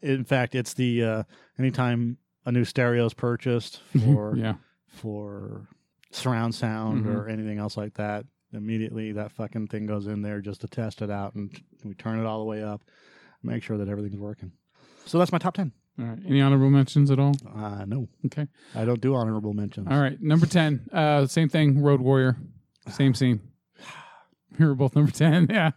in 0.00 0.24
fact, 0.24 0.54
it's 0.54 0.72
the 0.72 1.04
uh, 1.04 1.22
anytime 1.58 2.16
a 2.46 2.50
new 2.52 2.64
stereo 2.64 3.04
is 3.04 3.12
purchased 3.12 3.82
for 4.06 4.34
yeah. 4.38 4.54
for 4.86 5.68
surround 6.12 6.54
sound 6.54 7.04
Mhm. 7.04 7.14
or 7.14 7.28
anything 7.28 7.58
else 7.58 7.76
like 7.76 7.92
that, 7.94 8.24
immediately 8.52 9.12
that 9.12 9.32
fucking 9.32 9.68
thing 9.68 9.86
goes 9.86 10.06
in 10.06 10.22
there 10.22 10.40
just 10.40 10.60
to 10.62 10.68
test 10.68 11.02
it 11.02 11.10
out, 11.10 11.34
and 11.34 11.50
we 11.84 11.94
turn 11.94 12.18
it 12.18 12.26
all 12.26 12.38
the 12.40 12.44
way 12.44 12.62
up, 12.62 12.82
make 13.42 13.62
sure 13.62 13.76
that 13.78 13.88
everything's 13.88 14.18
working. 14.18 14.52
So 15.06 15.18
that's 15.18 15.32
my 15.32 15.38
top 15.38 15.54
ten. 15.54 15.72
All 15.98 16.06
right. 16.06 16.18
Any 16.26 16.40
honorable 16.40 16.70
mentions 16.70 17.10
at 17.10 17.18
all? 17.18 17.34
Uh, 17.54 17.84
no, 17.84 18.08
Okay. 18.26 18.46
I 18.74 18.84
don't 18.84 19.00
do 19.00 19.14
honorable 19.14 19.52
mentions. 19.52 19.88
All 19.90 20.00
right. 20.00 20.18
Number 20.22 20.46
10. 20.46 20.88
Uh, 20.92 21.26
same 21.26 21.48
thing. 21.50 21.82
Road 21.82 22.00
Warrior. 22.00 22.36
Same 22.88 23.14
scene. 23.14 23.40
We 24.58 24.66
were 24.66 24.74
both 24.74 24.96
number 24.96 25.12
10. 25.12 25.48
Yeah. 25.50 25.70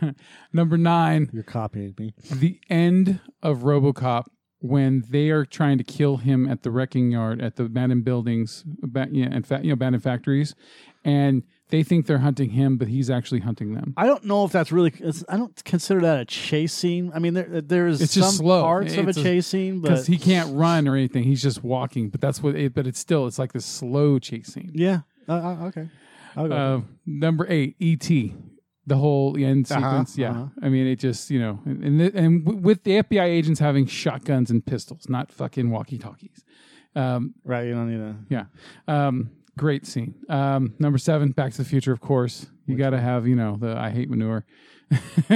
number 0.52 0.76
nine. 0.76 1.30
You're 1.32 1.42
copying 1.42 1.94
me. 1.98 2.14
the 2.30 2.60
end 2.68 3.20
of 3.42 3.60
RoboCop 3.60 4.24
when 4.58 5.04
they 5.08 5.30
are 5.30 5.44
trying 5.46 5.78
to 5.78 5.84
kill 5.84 6.18
him 6.18 6.46
at 6.48 6.62
the 6.62 6.70
wrecking 6.70 7.10
yard 7.10 7.40
at 7.40 7.56
the 7.56 7.64
abandoned 7.64 8.04
buildings, 8.04 8.62
yeah, 8.94 9.28
and 9.30 9.46
fa- 9.46 9.60
you 9.62 9.68
know, 9.68 9.72
abandoned 9.74 10.02
factories, 10.02 10.54
and 11.04 11.44
they 11.68 11.82
think 11.82 12.06
they're 12.06 12.18
hunting 12.18 12.50
him, 12.50 12.76
but 12.76 12.88
he's 12.88 13.10
actually 13.10 13.40
hunting 13.40 13.74
them. 13.74 13.92
I 13.96 14.06
don't 14.06 14.24
know 14.24 14.44
if 14.44 14.52
that's 14.52 14.70
really. 14.70 14.92
It's, 15.00 15.24
I 15.28 15.36
don't 15.36 15.64
consider 15.64 16.00
that 16.02 16.20
a 16.20 16.24
chase 16.24 16.72
scene. 16.72 17.10
I 17.14 17.18
mean, 17.18 17.34
there 17.34 17.60
there's 17.60 18.00
It's 18.00 18.12
some 18.14 18.30
slow. 18.30 18.62
parts 18.62 18.96
of 18.96 19.06
a 19.06 19.08
It's 19.08 19.18
a- 19.18 19.22
chase 19.22 19.46
scene, 19.46 19.80
but 19.80 19.88
Because 19.90 20.06
he 20.06 20.16
can't 20.18 20.54
run 20.56 20.86
or 20.86 20.94
anything, 20.96 21.24
he's 21.24 21.42
just 21.42 21.64
walking. 21.64 22.08
But 22.10 22.20
that's 22.20 22.42
what. 22.42 22.54
It, 22.54 22.74
but 22.74 22.86
it's 22.86 22.98
still 22.98 23.26
it's 23.26 23.38
like 23.38 23.52
this 23.52 23.64
slow 23.66 24.18
chase 24.18 24.48
scene. 24.48 24.70
yeah, 24.74 25.00
uh, 25.28 25.32
uh, 25.32 25.66
okay. 25.66 25.88
Uh, 26.36 26.80
number 27.06 27.46
eight, 27.48 27.76
E.T. 27.80 28.34
The 28.88 28.96
whole 28.98 29.36
end 29.36 29.66
Uh-huh, 29.72 29.80
sequence, 29.80 30.16
yeah. 30.16 30.30
uh-huh. 30.30 30.46
I 30.62 30.68
mean, 30.68 30.86
it 30.86 31.00
just 31.00 31.28
you 31.30 31.40
know, 31.40 31.58
and 31.64 31.82
and, 31.82 32.00
and 32.14 32.44
w- 32.44 32.62
with 32.62 32.84
the 32.84 33.02
FBI 33.02 33.24
agents 33.24 33.58
having 33.58 33.86
shotguns 33.86 34.48
and 34.48 34.64
pistols, 34.64 35.08
not 35.08 35.32
fucking 35.32 35.70
walkie 35.70 35.98
talkies. 35.98 36.44
Um, 36.94 37.34
right. 37.42 37.66
You 37.66 37.74
don't 37.74 37.90
need 37.90 37.96
to. 37.98 38.14
Yeah. 38.28 38.44
Um, 38.86 39.30
great 39.58 39.86
scene. 39.86 40.14
Um, 40.28 40.74
number 40.78 40.98
seven, 40.98 41.30
Back 41.32 41.52
to 41.52 41.58
the 41.58 41.64
Future, 41.68 41.92
of 41.92 42.00
course. 42.00 42.46
You 42.66 42.76
got 42.76 42.90
to 42.90 43.00
have, 43.00 43.26
you 43.26 43.36
know, 43.36 43.56
the 43.56 43.76
I 43.76 43.90
hate 43.90 44.10
manure. 44.10 44.44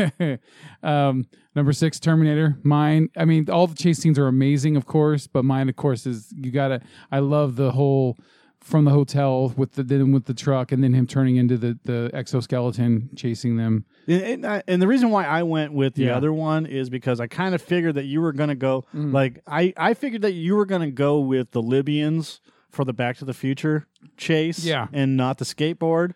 um, 0.82 1.26
number 1.54 1.72
six, 1.72 1.98
Terminator. 2.00 2.58
Mine, 2.62 3.08
I 3.16 3.24
mean, 3.24 3.48
all 3.50 3.66
the 3.66 3.74
chase 3.74 3.98
scenes 3.98 4.18
are 4.18 4.26
amazing, 4.26 4.76
of 4.76 4.86
course, 4.86 5.26
but 5.26 5.44
mine, 5.44 5.68
of 5.68 5.76
course, 5.76 6.06
is 6.06 6.32
you 6.36 6.50
got 6.50 6.68
to, 6.68 6.80
I 7.10 7.20
love 7.20 7.56
the 7.56 7.72
whole 7.72 8.16
from 8.60 8.84
the 8.84 8.90
hotel 8.90 9.54
with 9.56 9.72
the 9.72 9.82
then 9.82 10.12
with 10.12 10.26
the 10.26 10.34
truck 10.34 10.70
and 10.70 10.84
then 10.84 10.92
him 10.92 11.06
turning 11.06 11.36
into 11.36 11.56
the 11.56 11.78
the 11.84 12.10
exoskeleton 12.12 13.08
chasing 13.16 13.56
them. 13.56 13.86
And, 14.06 14.20
and, 14.22 14.46
I, 14.46 14.62
and 14.68 14.82
the 14.82 14.86
reason 14.86 15.08
why 15.10 15.24
I 15.24 15.44
went 15.44 15.72
with 15.72 15.94
the 15.94 16.04
Yeah. 16.04 16.16
other 16.18 16.30
one 16.30 16.66
is 16.66 16.90
because 16.90 17.20
I 17.20 17.26
kind 17.26 17.54
of 17.54 17.62
figured 17.62 17.94
that 17.94 18.04
you 18.04 18.20
were 18.20 18.34
going 18.34 18.50
to 18.50 18.54
go 18.54 18.84
Mm. 18.94 19.14
like 19.14 19.40
I 19.46 19.72
I 19.78 19.94
figured 19.94 20.20
that 20.22 20.32
you 20.34 20.56
were 20.56 20.66
going 20.66 20.82
to 20.82 20.90
go 20.90 21.20
with 21.20 21.52
the 21.52 21.62
Libyans 21.62 22.42
for 22.70 22.84
the 22.84 22.92
Back 22.92 23.16
to 23.18 23.24
the 23.24 23.34
Future 23.34 23.86
chase, 24.16 24.64
Yeah. 24.64 24.86
and 24.92 25.16
not 25.16 25.38
the 25.38 25.44
skateboard. 25.44 26.12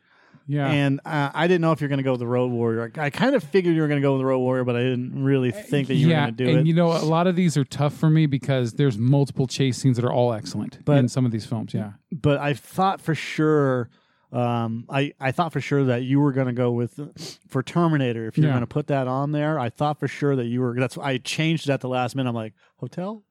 Yeah. 0.46 0.70
And 0.70 1.00
uh, 1.06 1.30
I 1.32 1.46
didn't 1.46 1.62
know 1.62 1.72
if 1.72 1.80
you're 1.80 1.88
going 1.88 1.98
to 1.98 2.04
go 2.04 2.10
with 2.12 2.20
the 2.20 2.26
Road 2.26 2.50
Warrior. 2.52 2.92
I, 2.98 3.04
I 3.06 3.10
kind 3.10 3.34
of 3.34 3.42
figured 3.42 3.74
you 3.74 3.80
were 3.80 3.88
going 3.88 4.00
to 4.00 4.06
go 4.06 4.12
with 4.12 4.20
the 4.20 4.26
Road 4.26 4.40
Warrior, 4.40 4.64
but 4.64 4.76
I 4.76 4.80
didn't 4.82 5.24
really 5.24 5.50
think 5.50 5.88
that 5.88 5.94
you 5.94 6.08
were 6.08 6.12
going 6.14 6.26
to 6.26 6.32
do 6.32 6.44
it. 6.44 6.50
and 6.50 6.58
it. 6.60 6.66
you 6.66 6.74
know, 6.74 6.88
a 6.92 7.00
lot 7.06 7.26
of 7.26 7.34
these 7.34 7.56
are 7.56 7.64
tough 7.64 7.94
for 7.94 8.10
me 8.10 8.26
because 8.26 8.74
there's 8.74 8.98
multiple 8.98 9.46
chase 9.46 9.78
scenes 9.78 9.96
that 9.96 10.04
are 10.04 10.12
all 10.12 10.34
excellent 10.34 10.84
But- 10.84 10.98
in 10.98 11.08
some 11.08 11.24
of 11.24 11.32
these 11.32 11.46
films. 11.46 11.72
Yeah, 11.72 11.92
but 12.12 12.38
I 12.40 12.52
thought 12.54 13.00
for 13.00 13.14
sure. 13.14 13.88
Um, 14.32 14.84
I, 14.90 15.12
I 15.20 15.30
thought 15.30 15.52
for 15.52 15.60
sure 15.60 15.84
that 15.84 16.02
you 16.02 16.18
were 16.18 16.32
going 16.32 16.48
to 16.48 16.52
go 16.52 16.72
with 16.72 17.38
for 17.48 17.62
Terminator. 17.62 18.26
If 18.26 18.36
you're 18.36 18.46
Yeah. 18.48 18.52
going 18.52 18.62
to 18.62 18.66
put 18.66 18.88
that 18.88 19.06
on 19.06 19.30
there, 19.30 19.60
I 19.60 19.70
thought 19.70 20.00
for 20.00 20.08
sure 20.08 20.34
that 20.34 20.46
you 20.46 20.60
were. 20.60 20.74
That's 20.76 20.98
I 20.98 21.18
changed 21.18 21.68
it 21.68 21.72
at 21.72 21.80
the 21.80 21.88
last 21.88 22.16
minute. 22.16 22.28
I'm 22.30 22.34
like 22.34 22.52
hotel. 22.78 23.22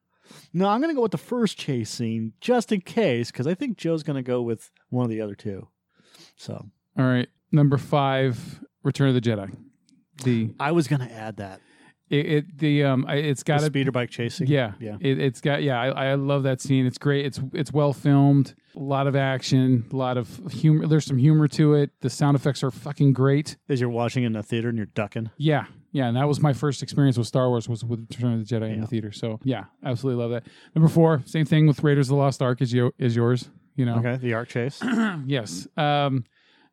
No, 0.54 0.68
I'm 0.70 0.80
going 0.82 0.90
to 0.94 0.96
go 0.96 1.02
with 1.02 1.12
the 1.12 1.18
first 1.18 1.58
chase 1.58 1.90
scene 1.90 2.34
just 2.42 2.72
in 2.72 2.82
case 2.82 3.32
because 3.32 3.48
I 3.48 3.54
think 3.54 3.78
Joe's 3.78 4.04
going 4.04 4.16
to 4.16 4.24
go 4.24 4.42
with 4.42 4.72
one 4.90 5.04
of 5.04 5.10
the 5.10 5.22
other 5.22 5.36
two. 5.36 5.68
So 6.36 6.66
All 6.98 7.06
right, 7.06 7.28
number 7.52 7.78
five, 7.78 8.64
Return 8.84 9.10
of 9.10 9.16
the 9.16 9.22
Jedi. 9.22 9.56
The 10.24 10.52
I 10.60 10.72
was 10.72 10.88
going 10.88 11.02
to 11.08 11.12
add 11.12 11.38
that 11.38 11.60
it, 12.10 12.26
it 12.26 12.58
the 12.60 12.84
um 12.84 13.06
I- 13.08 13.16
it's 13.16 13.42
got 13.44 13.56
the 13.62 13.68
to 13.68 13.72
speeder 13.72 13.92
bike 13.92 14.10
chasing. 14.12 14.46
yeah 14.48 14.74
yeah. 14.80 14.98
it, 15.00 15.20
it's 15.20 15.42
got 15.42 15.64
yeah 15.64 15.82
I, 15.82 16.10
I 16.12 16.16
love 16.16 16.44
that 16.44 16.62
scene. 16.62 16.86
It's 16.86 16.98
great. 17.00 17.26
It's 17.26 17.40
it's 17.54 17.72
well 17.74 17.94
filmed. 17.94 18.54
A 18.76 18.80
lot 18.80 19.08
of 19.08 19.16
action. 19.16 19.86
A 19.92 19.96
lot 19.96 20.18
of 20.18 20.52
humor. 20.52 20.86
There's 20.88 21.06
some 21.06 21.18
humor 21.18 21.48
to 21.50 21.74
it. 21.74 21.92
The 22.02 22.10
sound 22.10 22.36
effects 22.36 22.64
are 22.64 22.72
fucking 22.72 23.14
great. 23.14 23.58
As 23.70 23.80
you're 23.82 23.90
watching 23.90 24.24
in 24.24 24.34
the 24.34 24.44
theater 24.44 24.70
and 24.70 24.78
you're 24.78 24.86
ducking. 24.88 25.32
Yeah, 25.38 25.66
yeah, 25.94 26.08
and 26.08 26.18
that 26.18 26.28
was 26.28 26.42
my 26.42 26.52
first 26.52 26.84
experience 26.84 27.18
with 27.18 27.28
Star 27.28 27.48
Wars 27.50 27.70
was 27.70 27.86
with 27.86 28.02
Return 28.10 28.34
of 28.34 28.46
the 28.48 28.56
Jedi 28.56 28.74
in 28.74 28.82
the 28.82 28.88
theater. 28.88 29.12
So 29.14 29.40
yeah, 29.46 29.66
absolutely 29.86 30.22
love 30.22 30.32
that. 30.32 30.44
Number 30.76 30.90
four, 30.90 31.22
same 31.26 31.46
thing 31.46 31.66
with 31.68 31.82
Raiders 31.84 32.08
of 32.08 32.16
the 32.18 32.22
Lost 32.22 32.42
Ark 32.42 32.62
is, 32.62 32.74
yo- 32.74 32.92
is 32.98 33.16
yours. 33.16 33.50
You 33.76 33.86
know, 33.86 33.96
Okay, 34.00 34.18
the 34.18 34.34
Ark 34.34 34.50
chase. 34.50 34.82
yes. 35.26 35.68
Um, 35.78 36.26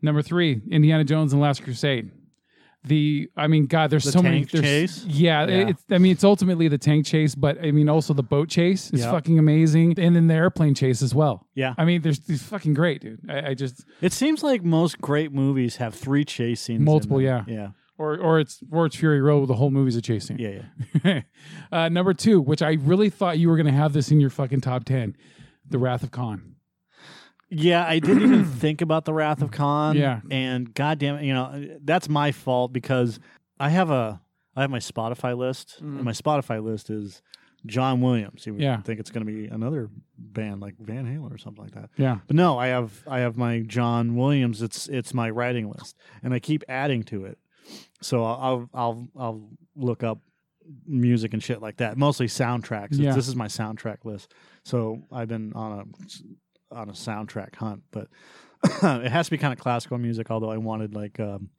number 0.03 0.21
three, 0.23 0.61
Indiana 0.71 1.05
Jones 1.05 1.33
and 1.33 1.41
the 1.41 1.45
Last 1.45 1.63
Crusade. 1.63 2.11
The, 2.85 3.29
I 3.37 3.47
mean, 3.47 3.67
God, 3.67 3.91
there's 3.91 4.05
The 4.05 4.13
so 4.13 4.23
many. 4.23 4.45
there's- 4.45 4.65
chase? 4.65 5.05
Yeah, 5.05 5.47
Yeah. 5.47 5.69
It's, 5.69 5.85
I 5.91 5.99
mean, 5.99 6.13
it's 6.13 6.25
ultimately 6.25 6.67
the 6.69 6.79
tank 6.79 7.05
chase, 7.05 7.35
but 7.35 7.63
I 7.63 7.73
mean, 7.73 7.91
also 7.91 8.15
the 8.15 8.23
boat 8.23 8.49
chase 8.49 8.91
is 8.91 9.01
Yep. 9.01 9.11
fucking 9.11 9.39
amazing, 9.39 9.99
and 9.99 10.17
then 10.17 10.29
the 10.29 10.35
airplane 10.35 10.75
chase 10.75 11.03
as 11.03 11.15
well. 11.15 11.47
Yeah. 11.55 11.75
I 11.77 11.85
mean, 11.85 12.01
there's 12.01 12.21
it's 12.27 12.43
fucking 12.43 12.73
great, 12.73 13.03
dude. 13.03 13.21
I, 13.29 13.51
I 13.51 13.55
just 13.55 13.85
It 14.01 14.15
seems 14.15 14.43
like 14.43 14.65
most 14.65 14.99
great 14.99 15.31
movies 15.31 15.77
have 15.77 15.95
three 15.95 16.25
chase 16.25 16.63
scenes. 16.63 16.81
Multiple, 16.81 17.21
yeah. 17.21 17.45
Yeah. 17.47 17.69
Or 18.01 18.17
or 18.19 18.41
it's 18.41 18.63
or 18.73 18.87
it's 18.87 18.97
Fury 18.97 19.21
Road. 19.21 19.47
The 19.47 19.55
whole 19.55 19.71
movie's 19.71 19.97
a 19.97 20.03
chase 20.03 20.27
scene. 20.27 20.39
Yeah. 20.39 20.63
Yeah. 21.05 21.21
uh, 21.73 21.89
number 21.89 22.15
two, 22.15 22.41
which 22.41 22.63
I 22.63 22.73
really 22.81 23.11
thought 23.11 23.39
you 23.39 23.49
were 23.49 23.57
going 23.57 23.67
to 23.67 23.73
have 23.73 23.93
this 23.93 24.11
in 24.11 24.21
your 24.21 24.31
fucking 24.31 24.61
top 24.63 24.85
ten, 24.85 25.17
The 25.69 25.79
Wrath 25.79 26.03
of 26.03 26.11
Khan. 26.11 26.57
Yeah, 27.49 27.85
I 27.87 27.99
didn't 27.99 28.23
even 28.23 28.45
think 28.61 28.81
about 28.81 29.05
the 29.05 29.13
Wrath 29.13 29.43
of 29.43 29.51
Khan. 29.51 29.97
Yeah. 29.97 30.21
and 30.31 30.73
goddamn 30.73 31.17
it, 31.17 31.25
you 31.25 31.35
know 31.35 31.67
that's 31.83 32.09
my 32.09 32.33
fault 32.33 32.73
because 32.73 33.19
I 33.59 33.71
have 33.71 33.91
a 33.91 34.21
I 34.57 34.63
have 34.63 34.71
my 34.71 34.79
Spotify 34.79 35.37
list, 35.37 35.77
and 35.81 36.03
my 36.03 36.13
Spotify 36.13 36.63
list 36.63 36.91
is 36.91 37.23
John 37.67 38.01
Williams. 38.01 38.47
You 38.47 38.55
would 38.55 38.63
Yeah. 38.63 38.81
think 38.83 39.01
it's 39.01 39.11
going 39.11 39.27
to 39.27 39.31
be 39.33 39.47
another 39.47 39.91
band 40.19 40.61
like 40.61 40.75
Van 40.79 41.05
Halen 41.07 41.33
or 41.33 41.39
something 41.39 41.63
like 41.65 41.75
that, 41.75 41.91
Yeah, 41.97 42.19
but 42.27 42.37
no, 42.37 42.59
I 42.59 42.69
have 42.69 43.03
I 43.09 43.21
have 43.21 43.37
my 43.37 43.61
John 43.61 44.17
Williams. 44.17 44.63
It's 44.63 44.89
it's 44.89 45.13
my 45.13 45.29
writing 45.31 45.69
list, 45.71 45.97
and 46.23 46.33
I 46.33 46.39
keep 46.39 46.63
adding 46.69 47.03
to 47.05 47.25
it. 47.27 47.39
So 48.03 48.25
I'll 48.25 48.69
I'll 48.75 49.09
I'll 49.17 49.49
look 49.77 50.03
up 50.03 50.19
music 50.87 51.33
and 51.35 51.43
shit 51.43 51.61
like 51.61 51.79
that. 51.79 51.97
Mostly 51.99 52.27
soundtracks. 52.27 52.99
Yeah. 52.99 53.15
This 53.15 53.29
is 53.29 53.37
my 53.37 53.47
soundtrack 53.47 54.05
list. 54.05 54.33
So 54.65 55.03
I've 55.13 55.29
been 55.29 55.53
on 55.55 55.73
a 56.73 56.75
on 56.75 56.89
a 56.89 56.93
soundtrack 56.93 57.57
hunt, 57.57 57.83
but 57.91 58.09
it 58.83 59.11
has 59.11 59.27
to 59.27 59.31
be 59.33 59.39
kind 59.39 59.53
of 59.53 59.59
classical 59.59 59.99
music. 59.99 60.31
Although 60.31 60.51
I 60.51 60.59
wanted 60.59 60.95
like 60.95 61.19
um, 61.19 61.51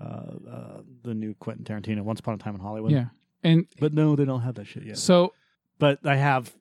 uh, 0.00 0.04
uh, 0.04 0.80
the 1.02 1.14
new 1.14 1.34
Quentin 1.34 1.64
Tarantino, 1.64 2.02
Once 2.02 2.20
Upon 2.20 2.34
a 2.34 2.38
Time 2.38 2.54
in 2.54 2.60
Hollywood. 2.60 2.92
yeah, 2.92 3.06
and 3.42 3.66
but 3.80 3.92
no, 3.92 4.14
they 4.16 4.24
don't 4.24 4.42
have 4.42 4.54
that 4.56 4.66
shit 4.66 4.84
yet. 4.84 4.98
so 4.98 5.32
But 5.78 5.98
I 6.06 6.16
have 6.16 6.54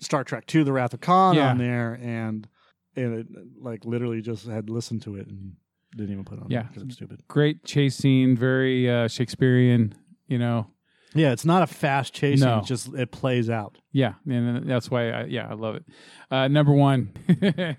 Star 0.00 0.24
Trek 0.24 0.46
Two: 0.46 0.64
The 0.64 0.72
Wrath 0.72 0.94
of 0.94 1.00
Khan 1.00 1.34
Yeah. 1.34 1.50
on 1.50 1.58
there, 1.58 1.98
and 2.02 2.48
and 2.96 3.14
it, 3.14 3.26
like 3.60 3.84
literally 3.84 4.20
just 4.20 4.46
had 4.46 4.68
listened 4.70 5.02
to 5.02 5.16
it 5.16 5.26
and 5.26 5.54
didn't 5.96 6.12
even 6.12 6.24
put 6.24 6.38
it 6.38 6.44
on 6.44 6.50
Yeah. 6.50 6.62
because 6.62 6.82
I'm 6.82 6.90
stupid. 6.90 7.22
great 7.28 7.64
chase 7.64 7.96
scene, 7.96 8.36
very 8.36 8.90
uh, 8.90 9.08
Shakespearean. 9.08 9.94
You 10.28 10.38
know, 10.38 10.66
Yeah, 11.14 11.32
it's 11.32 11.44
not 11.44 11.62
a 11.62 11.66
fast 11.66 12.14
chasing. 12.14 12.46
No. 12.48 12.58
It's 12.60 12.68
just 12.68 12.94
it 12.94 13.10
plays 13.12 13.50
out. 13.50 13.76
Yeah, 13.92 14.14
and 14.26 14.68
that's 14.68 14.90
why 14.90 15.10
I 15.10 15.24
yeah 15.24 15.46
I 15.50 15.54
love 15.54 15.74
it. 15.76 15.84
Uh, 16.30 16.48
number 16.48 16.72
one, 16.72 17.12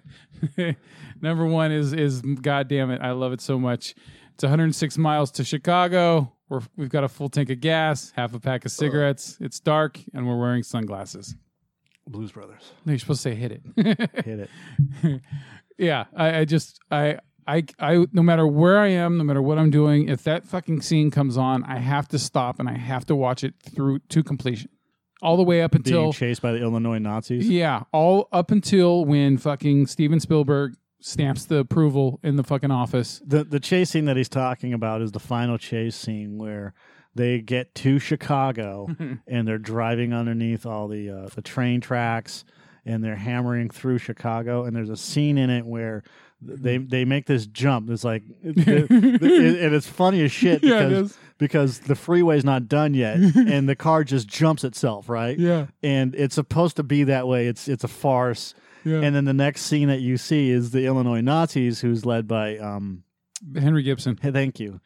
number 1.21 1.45
one 1.45 1.71
is 1.71 1.93
is 1.93 2.21
God 2.21 2.67
damn 2.67 2.91
it, 2.91 3.01
I 3.01 3.11
love 3.11 3.33
it 3.33 3.41
so 3.41 3.59
much. 3.59 3.95
It's 4.35 4.43
106 4.43 4.97
miles 4.97 5.31
to 5.31 5.43
Chicago. 5.43 6.31
We're, 6.49 6.61
we've 6.75 6.89
got 6.89 7.03
a 7.03 7.07
full 7.09 7.29
tank 7.29 7.49
of 7.49 7.59
gas, 7.61 8.11
half 8.15 8.33
a 8.33 8.39
pack 8.39 8.65
of 8.65 8.71
cigarettes. 8.71 9.37
It's 9.39 9.59
dark, 9.59 9.99
and 10.13 10.27
we're 10.27 10.39
wearing 10.39 10.63
sunglasses. 10.63 11.35
Blues 12.07 12.31
Brothers 12.33 12.73
No, 12.85 12.91
you're 12.91 12.99
supposed 12.99 13.23
to 13.23 13.29
say 13.29 13.35
hit 13.35 13.51
it. 13.53 13.61
hit 14.25 14.49
it. 15.03 15.21
yeah, 15.77 16.05
I, 16.15 16.39
I 16.39 16.45
just 16.45 16.79
I 16.91 17.19
I, 17.47 17.63
I, 17.79 18.05
no 18.11 18.21
matter 18.23 18.45
where 18.47 18.79
I 18.79 18.87
am, 18.87 19.17
no 19.17 19.23
matter 19.23 19.41
what 19.41 19.57
I'm 19.57 19.69
doing, 19.69 20.09
if 20.09 20.23
that 20.23 20.45
fucking 20.45 20.81
scene 20.81 21.11
comes 21.11 21.37
on, 21.37 21.63
I 21.63 21.77
have 21.79 22.07
to 22.09 22.19
stop 22.19 22.59
and 22.59 22.69
I 22.69 22.77
have 22.77 23.05
to 23.07 23.15
watch 23.15 23.43
it 23.43 23.55
through 23.61 23.99
to 24.09 24.23
completion, 24.23 24.69
all 25.21 25.37
the 25.37 25.43
way 25.43 25.61
up 25.61 25.71
Being 25.71 25.83
until 25.85 26.13
chased 26.13 26.41
by 26.41 26.51
the 26.51 26.59
Illinois 26.59 26.99
Nazis. 26.99 27.49
yeah, 27.49 27.83
all 27.91 28.27
up 28.31 28.51
until 28.51 29.05
when 29.05 29.37
fucking 29.37 29.87
Steven 29.87 30.19
Spielberg 30.19 30.73
stamps 30.99 31.45
the 31.45 31.57
approval 31.57 32.19
in 32.23 32.37
the 32.37 32.43
fucking 32.43 32.71
office. 32.71 33.21
The 33.25 33.43
the 33.43 33.59
chase 33.59 33.89
scene 33.89 34.05
that 34.05 34.15
he's 34.17 34.29
talking 34.29 34.73
about 34.73 35.01
is 35.01 35.11
the 35.11 35.19
final 35.19 35.57
chase 35.57 35.95
scene 35.95 36.37
where 36.37 36.73
they 37.15 37.41
get 37.41 37.75
to 37.75 37.99
Chicago 37.99 38.87
and 39.27 39.47
they're 39.47 39.57
driving 39.57 40.13
underneath 40.13 40.65
all 40.65 40.87
the 40.87 41.09
uh, 41.09 41.29
the 41.35 41.41
train 41.41 41.81
tracks 41.81 42.45
and 42.85 43.03
they're 43.03 43.15
hammering 43.15 43.69
through 43.69 43.97
Chicago 43.97 44.63
and 44.65 44.75
there's 44.75 44.89
a 44.89 44.97
scene 44.97 45.37
in 45.37 45.49
it 45.49 45.65
where 45.65 46.03
they 46.45 46.77
they 46.77 47.05
make 47.05 47.25
this 47.25 47.45
jump. 47.47 47.89
It's 47.89 48.03
like 48.03 48.23
it- 48.43 48.57
it- 48.67 49.59
and 49.63 49.73
it's 49.75 49.87
funny 49.87 50.21
as 50.23 50.31
shit 50.31 50.63
Yeah, 50.63 50.79
it 50.81 50.89
because 50.89 51.11
is. 51.11 51.17
because 51.37 51.79
the 51.79 51.95
freeway's 51.95 52.43
not 52.45 52.67
done 52.67 52.93
yet 52.93 53.17
and 53.35 53.67
the 53.67 53.75
car 53.75 54.03
just 54.03 54.27
jumps 54.27 54.63
itself, 54.63 55.09
right? 55.09 55.37
Yeah, 55.37 55.67
And 55.81 56.13
it's 56.15 56.35
supposed 56.35 56.75
to 56.77 56.83
be 56.83 57.03
that 57.05 57.27
way. 57.27 57.47
It's 57.47 57.67
it's 57.67 57.83
a 57.83 57.87
farce. 57.87 58.53
yeah. 58.83 58.99
And 59.01 59.15
then 59.15 59.25
the 59.25 59.33
next 59.33 59.61
scene 59.61 59.87
that 59.87 60.01
you 60.01 60.17
see 60.17 60.49
is 60.49 60.71
the 60.71 60.85
Illinois 60.85 61.21
Nazis, 61.21 61.81
who's 61.81 62.05
led 62.05 62.27
by 62.27 62.57
um, 62.57 63.03
Henry 63.55 63.83
Gibson. 63.83 64.15
Thank 64.15 64.59
you. 64.59 64.79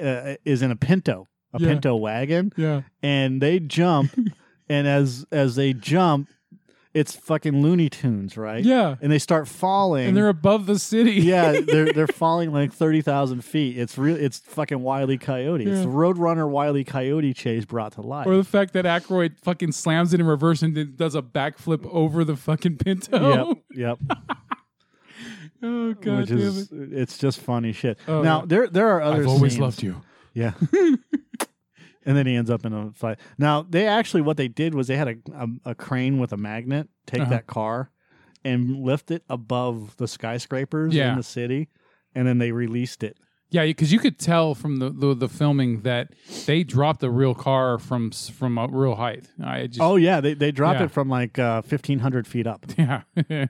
Uh, 0.00 0.34
is 0.44 0.60
in 0.62 0.70
a 0.72 0.76
Pinto, 0.76 1.28
a 1.52 1.60
Yeah. 1.60 1.68
Pinto 1.68 1.94
wagon, 1.94 2.52
Yeah, 2.56 2.82
and 3.00 3.40
they 3.40 3.60
jump, 3.60 4.10
and 4.68 4.88
as 4.88 5.24
as 5.30 5.54
they 5.54 5.72
jump, 5.72 6.28
it's 6.94 7.14
fucking 7.16 7.60
Looney 7.60 7.90
Tunes, 7.90 8.36
right? 8.36 8.64
yeah, 8.64 8.94
And 9.02 9.10
they 9.10 9.18
start 9.18 9.48
falling. 9.48 10.06
and 10.06 10.16
they're 10.16 10.28
above 10.28 10.66
the 10.66 10.78
city. 10.78 11.12
yeah, 11.22 11.60
they're 11.66 11.92
they're 11.92 12.06
falling 12.06 12.52
like 12.52 12.72
thirty 12.72 13.02
thousand 13.02 13.44
feet. 13.44 13.76
It's 13.76 13.98
real. 13.98 14.16
It's 14.16 14.38
fucking 14.38 14.80
Wiley 14.80 15.18
Coyote. 15.18 15.64
It's 15.64 15.78
Yeah. 15.78 15.82
the 15.82 15.88
Roadrunner 15.90 16.48
Wiley 16.48 16.84
Coyote 16.84 17.34
chase 17.34 17.64
brought 17.64 17.92
to 17.92 18.00
life. 18.00 18.26
Or 18.26 18.36
the 18.36 18.44
fact 18.44 18.72
that 18.74 18.84
Aykroyd 18.84 19.38
fucking 19.42 19.72
slams 19.72 20.14
it 20.14 20.20
in 20.20 20.26
reverse 20.26 20.62
and 20.62 20.76
then 20.76 20.94
does 20.96 21.14
a 21.14 21.22
backflip 21.22 21.84
over 21.92 22.24
the 22.24 22.36
fucking 22.36 22.76
Pinto. 22.78 23.56
Yep, 23.72 23.98
yep. 24.10 24.18
Oh 25.62 25.94
god 25.94 26.20
Which 26.20 26.30
is 26.30 26.70
it. 26.72 26.92
it's 26.92 27.18
just 27.18 27.40
funny 27.40 27.72
shit. 27.72 27.98
Oh, 28.06 28.22
now 28.22 28.44
there 28.46 28.66
there 28.68 28.88
are 28.90 29.00
other. 29.02 29.22
I've 29.22 29.28
always 29.28 29.52
scenes- 29.54 29.60
loved 29.60 29.82
you. 29.82 30.00
Yeah. 30.34 30.52
And 32.06 32.16
then 32.16 32.26
he 32.26 32.34
ends 32.36 32.50
up 32.50 32.64
in 32.64 32.72
a 32.72 32.92
fight. 32.92 33.18
Now 33.38 33.62
they 33.68 33.86
actually 33.86 34.22
what 34.22 34.36
they 34.36 34.48
did 34.48 34.74
was 34.74 34.86
they 34.88 34.96
had 34.96 35.08
a 35.08 35.16
a, 35.34 35.70
a 35.70 35.74
crane 35.74 36.18
with 36.18 36.32
a 36.32 36.36
magnet 36.36 36.88
take 37.06 37.22
Uh-huh. 37.22 37.30
that 37.30 37.46
car 37.46 37.90
and 38.44 38.82
lift 38.84 39.10
it 39.10 39.22
above 39.28 39.96
the 39.96 40.06
skyscrapers 40.06 40.94
Yeah. 40.94 41.10
in 41.12 41.16
the 41.16 41.22
city, 41.22 41.68
and 42.14 42.26
then 42.28 42.38
they 42.38 42.52
released 42.52 43.02
it. 43.02 43.16
Yeah, 43.54 43.64
because 43.66 43.92
you 43.92 44.00
could 44.00 44.18
tell 44.18 44.56
from 44.56 44.78
the, 44.78 44.90
the 44.90 45.14
the 45.14 45.28
filming 45.28 45.82
that 45.82 46.08
they 46.46 46.64
dropped 46.64 47.04
a 47.04 47.08
real 47.10 47.34
car 47.36 47.78
from 47.78 48.10
from 48.10 48.58
a 48.58 48.66
real 48.66 48.96
height. 48.96 49.26
I 49.40 49.68
just 49.68 49.80
Oh 49.80 49.94
yeah, 49.94 50.20
they 50.20 50.34
they 50.34 50.50
dropped 50.50 50.80
Yeah. 50.80 50.86
it 50.86 50.90
from 50.90 51.08
like 51.08 51.38
uh, 51.38 51.62
fifteen 51.62 52.00
hundred 52.00 52.26
feet 52.26 52.48
up. 52.48 52.66
yeah. 52.76 53.02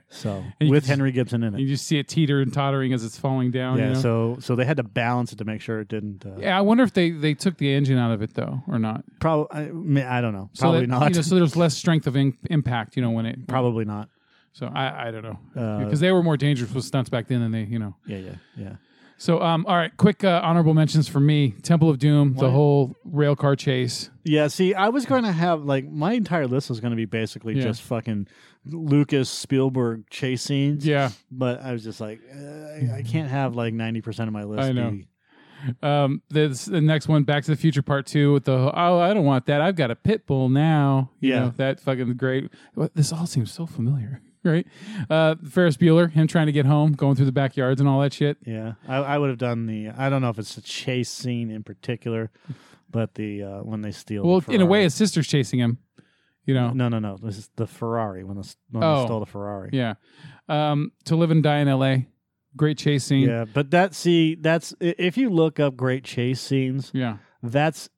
So 0.09 0.43
with 0.61 0.85
Henry 0.85 1.11
Gibson 1.11 1.41
in 1.41 1.55
it. 1.55 1.59
you 1.59 1.67
just 1.67 1.87
see 1.87 1.97
it 1.97 2.07
teeter 2.07 2.39
and 2.39 2.53
tottering 2.53 2.93
as 2.93 3.03
it's 3.03 3.17
falling 3.17 3.49
down. 3.49 3.79
yeah, 3.79 3.87
you 3.87 3.93
know? 3.95 3.99
so 3.99 4.37
so 4.41 4.55
they 4.55 4.63
had 4.65 4.77
to 4.77 4.83
balance 4.83 5.31
it 5.33 5.37
to 5.39 5.43
make 5.45 5.59
sure 5.61 5.79
it 5.79 5.87
didn't. 5.87 6.23
Uh, 6.23 6.35
yeah. 6.37 6.55
I 6.55 6.61
wonder 6.61 6.83
if 6.83 6.93
they 6.93 7.09
they 7.09 7.33
took 7.33 7.57
the 7.57 7.73
engine 7.73 7.97
out 7.97 8.11
of 8.11 8.21
it 8.21 8.35
though 8.35 8.61
or 8.67 8.77
not. 8.77 9.03
Probably, 9.19 9.47
I, 9.57 9.65
mean, 9.71 10.05
I 10.05 10.21
don't 10.21 10.33
know. 10.33 10.51
So 10.53 10.61
Probably 10.65 10.81
that- 10.81 10.87
not. 10.89 11.09
You 11.09 11.15
know, 11.15 11.21
so 11.23 11.33
there's 11.33 11.55
less 11.55 11.75
strength 11.75 12.05
of 12.05 12.15
in, 12.15 12.37
impact. 12.51 12.95
You 12.95 13.01
know 13.01 13.09
when 13.09 13.25
it 13.25 13.47
Probably 13.47 13.85
not. 13.85 14.09
So 14.53 14.67
I 14.73 15.07
I 15.07 15.11
don't 15.11 15.23
know 15.23 15.39
Uh, 15.55 15.83
because 15.83 15.99
they 15.99 16.11
were 16.11 16.21
more 16.21 16.37
dangerous 16.37 16.71
with 16.73 16.85
stunts 16.85 17.09
back 17.09 17.27
then 17.27 17.41
than 17.41 17.51
they 17.51 17.63
you 17.63 17.79
know. 17.79 17.95
yeah, 18.05 18.17
yeah, 18.19 18.35
yeah. 18.55 18.75
So 19.17 19.41
um 19.41 19.65
all 19.67 19.75
right, 19.77 19.95
quick 19.97 20.23
uh, 20.23 20.41
honorable 20.43 20.73
mentions 20.73 21.07
for 21.07 21.19
me: 21.19 21.51
Temple 21.63 21.89
of 21.89 21.99
Doom, 21.99 22.33
the 22.33 22.49
whole 22.51 22.95
rail 23.05 23.35
car 23.35 23.55
chase. 23.55 24.09
Yeah, 24.23 24.47
see, 24.47 24.73
I 24.73 24.89
was 24.89 25.05
going 25.05 25.23
to 25.23 25.31
have 25.31 25.63
like 25.63 25.87
my 25.89 26.13
entire 26.13 26.47
list 26.47 26.69
was 26.69 26.79
going 26.79 26.91
to 26.91 26.97
be 26.97 27.05
basically 27.05 27.53
Yeah. 27.55 27.63
just 27.63 27.81
fucking 27.83 28.27
Lucas 28.65 29.29
Spielberg 29.29 30.09
chase 30.09 30.41
scenes. 30.41 30.85
Yeah. 30.85 31.11
but 31.31 31.61
I 31.61 31.71
was 31.71 31.83
just 31.83 32.01
like, 32.01 32.19
uh, 32.35 32.39
I, 32.39 32.89
I 32.97 33.03
can't 33.03 33.29
have 33.29 33.55
like 33.55 33.73
ninety 33.73 34.01
percent 34.01 34.27
of 34.27 34.33
my 34.33 34.43
list. 34.43 34.63
I 34.63 34.71
know. 34.71 34.91
be- 34.91 35.07
Um, 35.81 36.21
this, 36.29 36.65
the 36.65 36.81
next 36.81 37.07
one, 37.07 37.23
Back 37.23 37.43
to 37.45 37.51
the 37.51 37.57
Future 37.57 37.81
Part 37.81 38.05
Two, 38.05 38.33
with 38.33 38.43
the 38.45 38.71
oh, 38.75 38.99
I 38.99 39.13
don't 39.13 39.23
want 39.25 39.45
that. 39.45 39.61
I've 39.61 39.75
got 39.75 39.89
a 39.91 39.95
pit 39.95 40.25
bull 40.27 40.49
now. 40.49 41.11
You 41.21 41.29
Yeah. 41.33 41.39
know, 41.39 41.53
that 41.57 41.79
fucking 41.79 42.13
great. 42.17 42.49
What- 42.73 42.93
This 42.95 43.13
all 43.13 43.25
seems 43.27 43.51
so 43.51 43.65
familiar, 43.65 44.21
right? 44.45 44.65
Uh, 45.09 45.35
Ferris 45.49 45.75
Bueller, 45.77 46.09
him 46.11 46.27
trying 46.27 46.45
to 46.45 46.51
get 46.51 46.65
home, 46.65 46.93
going 46.93 47.15
through 47.15 47.25
the 47.25 47.31
backyards 47.31 47.79
and 47.81 47.89
all 47.89 47.99
that 48.01 48.13
shit. 48.13 48.37
yeah, 48.45 48.73
I, 48.87 48.97
I 48.97 49.17
would 49.17 49.29
have 49.29 49.39
done 49.39 49.65
the. 49.65 49.89
I 49.89 50.09
don't 50.09 50.21
know 50.21 50.29
if 50.29 50.39
it's 50.39 50.57
a 50.57 50.61
chase 50.61 51.09
scene 51.09 51.49
in 51.51 51.63
particular, 51.63 52.31
but 52.89 53.15
the 53.15 53.43
uh, 53.43 53.59
when 53.59 53.81
they 53.81 53.91
steal. 53.91 54.23
the 54.23 54.27
Well, 54.29 54.43
in 54.47 54.61
a 54.61 54.65
way, 54.65 54.83
his 54.83 54.93
sister's 54.93 55.27
chasing 55.27 55.59
him. 55.59 55.79
You 56.45 56.53
know, 56.53 56.69
no, 56.71 56.89
no, 56.89 56.99
no. 56.99 57.17
This 57.17 57.39
is 57.39 57.49
the 57.55 57.65
Ferrari 57.65 58.23
when, 58.23 58.37
the, 58.37 58.55
when 58.69 58.83
Oh. 58.83 58.99
they 58.99 59.05
stole 59.07 59.19
the 59.19 59.25
Ferrari. 59.25 59.71
yeah. 59.73 59.95
Um, 60.47 60.91
to 61.05 61.15
live 61.15 61.31
and 61.31 61.41
die 61.41 61.57
in 61.57 61.67
L.A. 61.67 62.07
Great 62.55 62.77
chase 62.77 63.03
scene. 63.03 63.27
Yeah, 63.27 63.45
but 63.51 63.71
that 63.71 63.95
see 63.95 64.35
that's 64.35 64.73
if 64.79 65.17
you 65.17 65.29
look 65.31 65.59
up 65.59 65.75
great 65.75 66.03
chase 66.03 66.39
scenes, 66.39 66.91
Yeah. 66.93 67.17
that's 67.43 67.89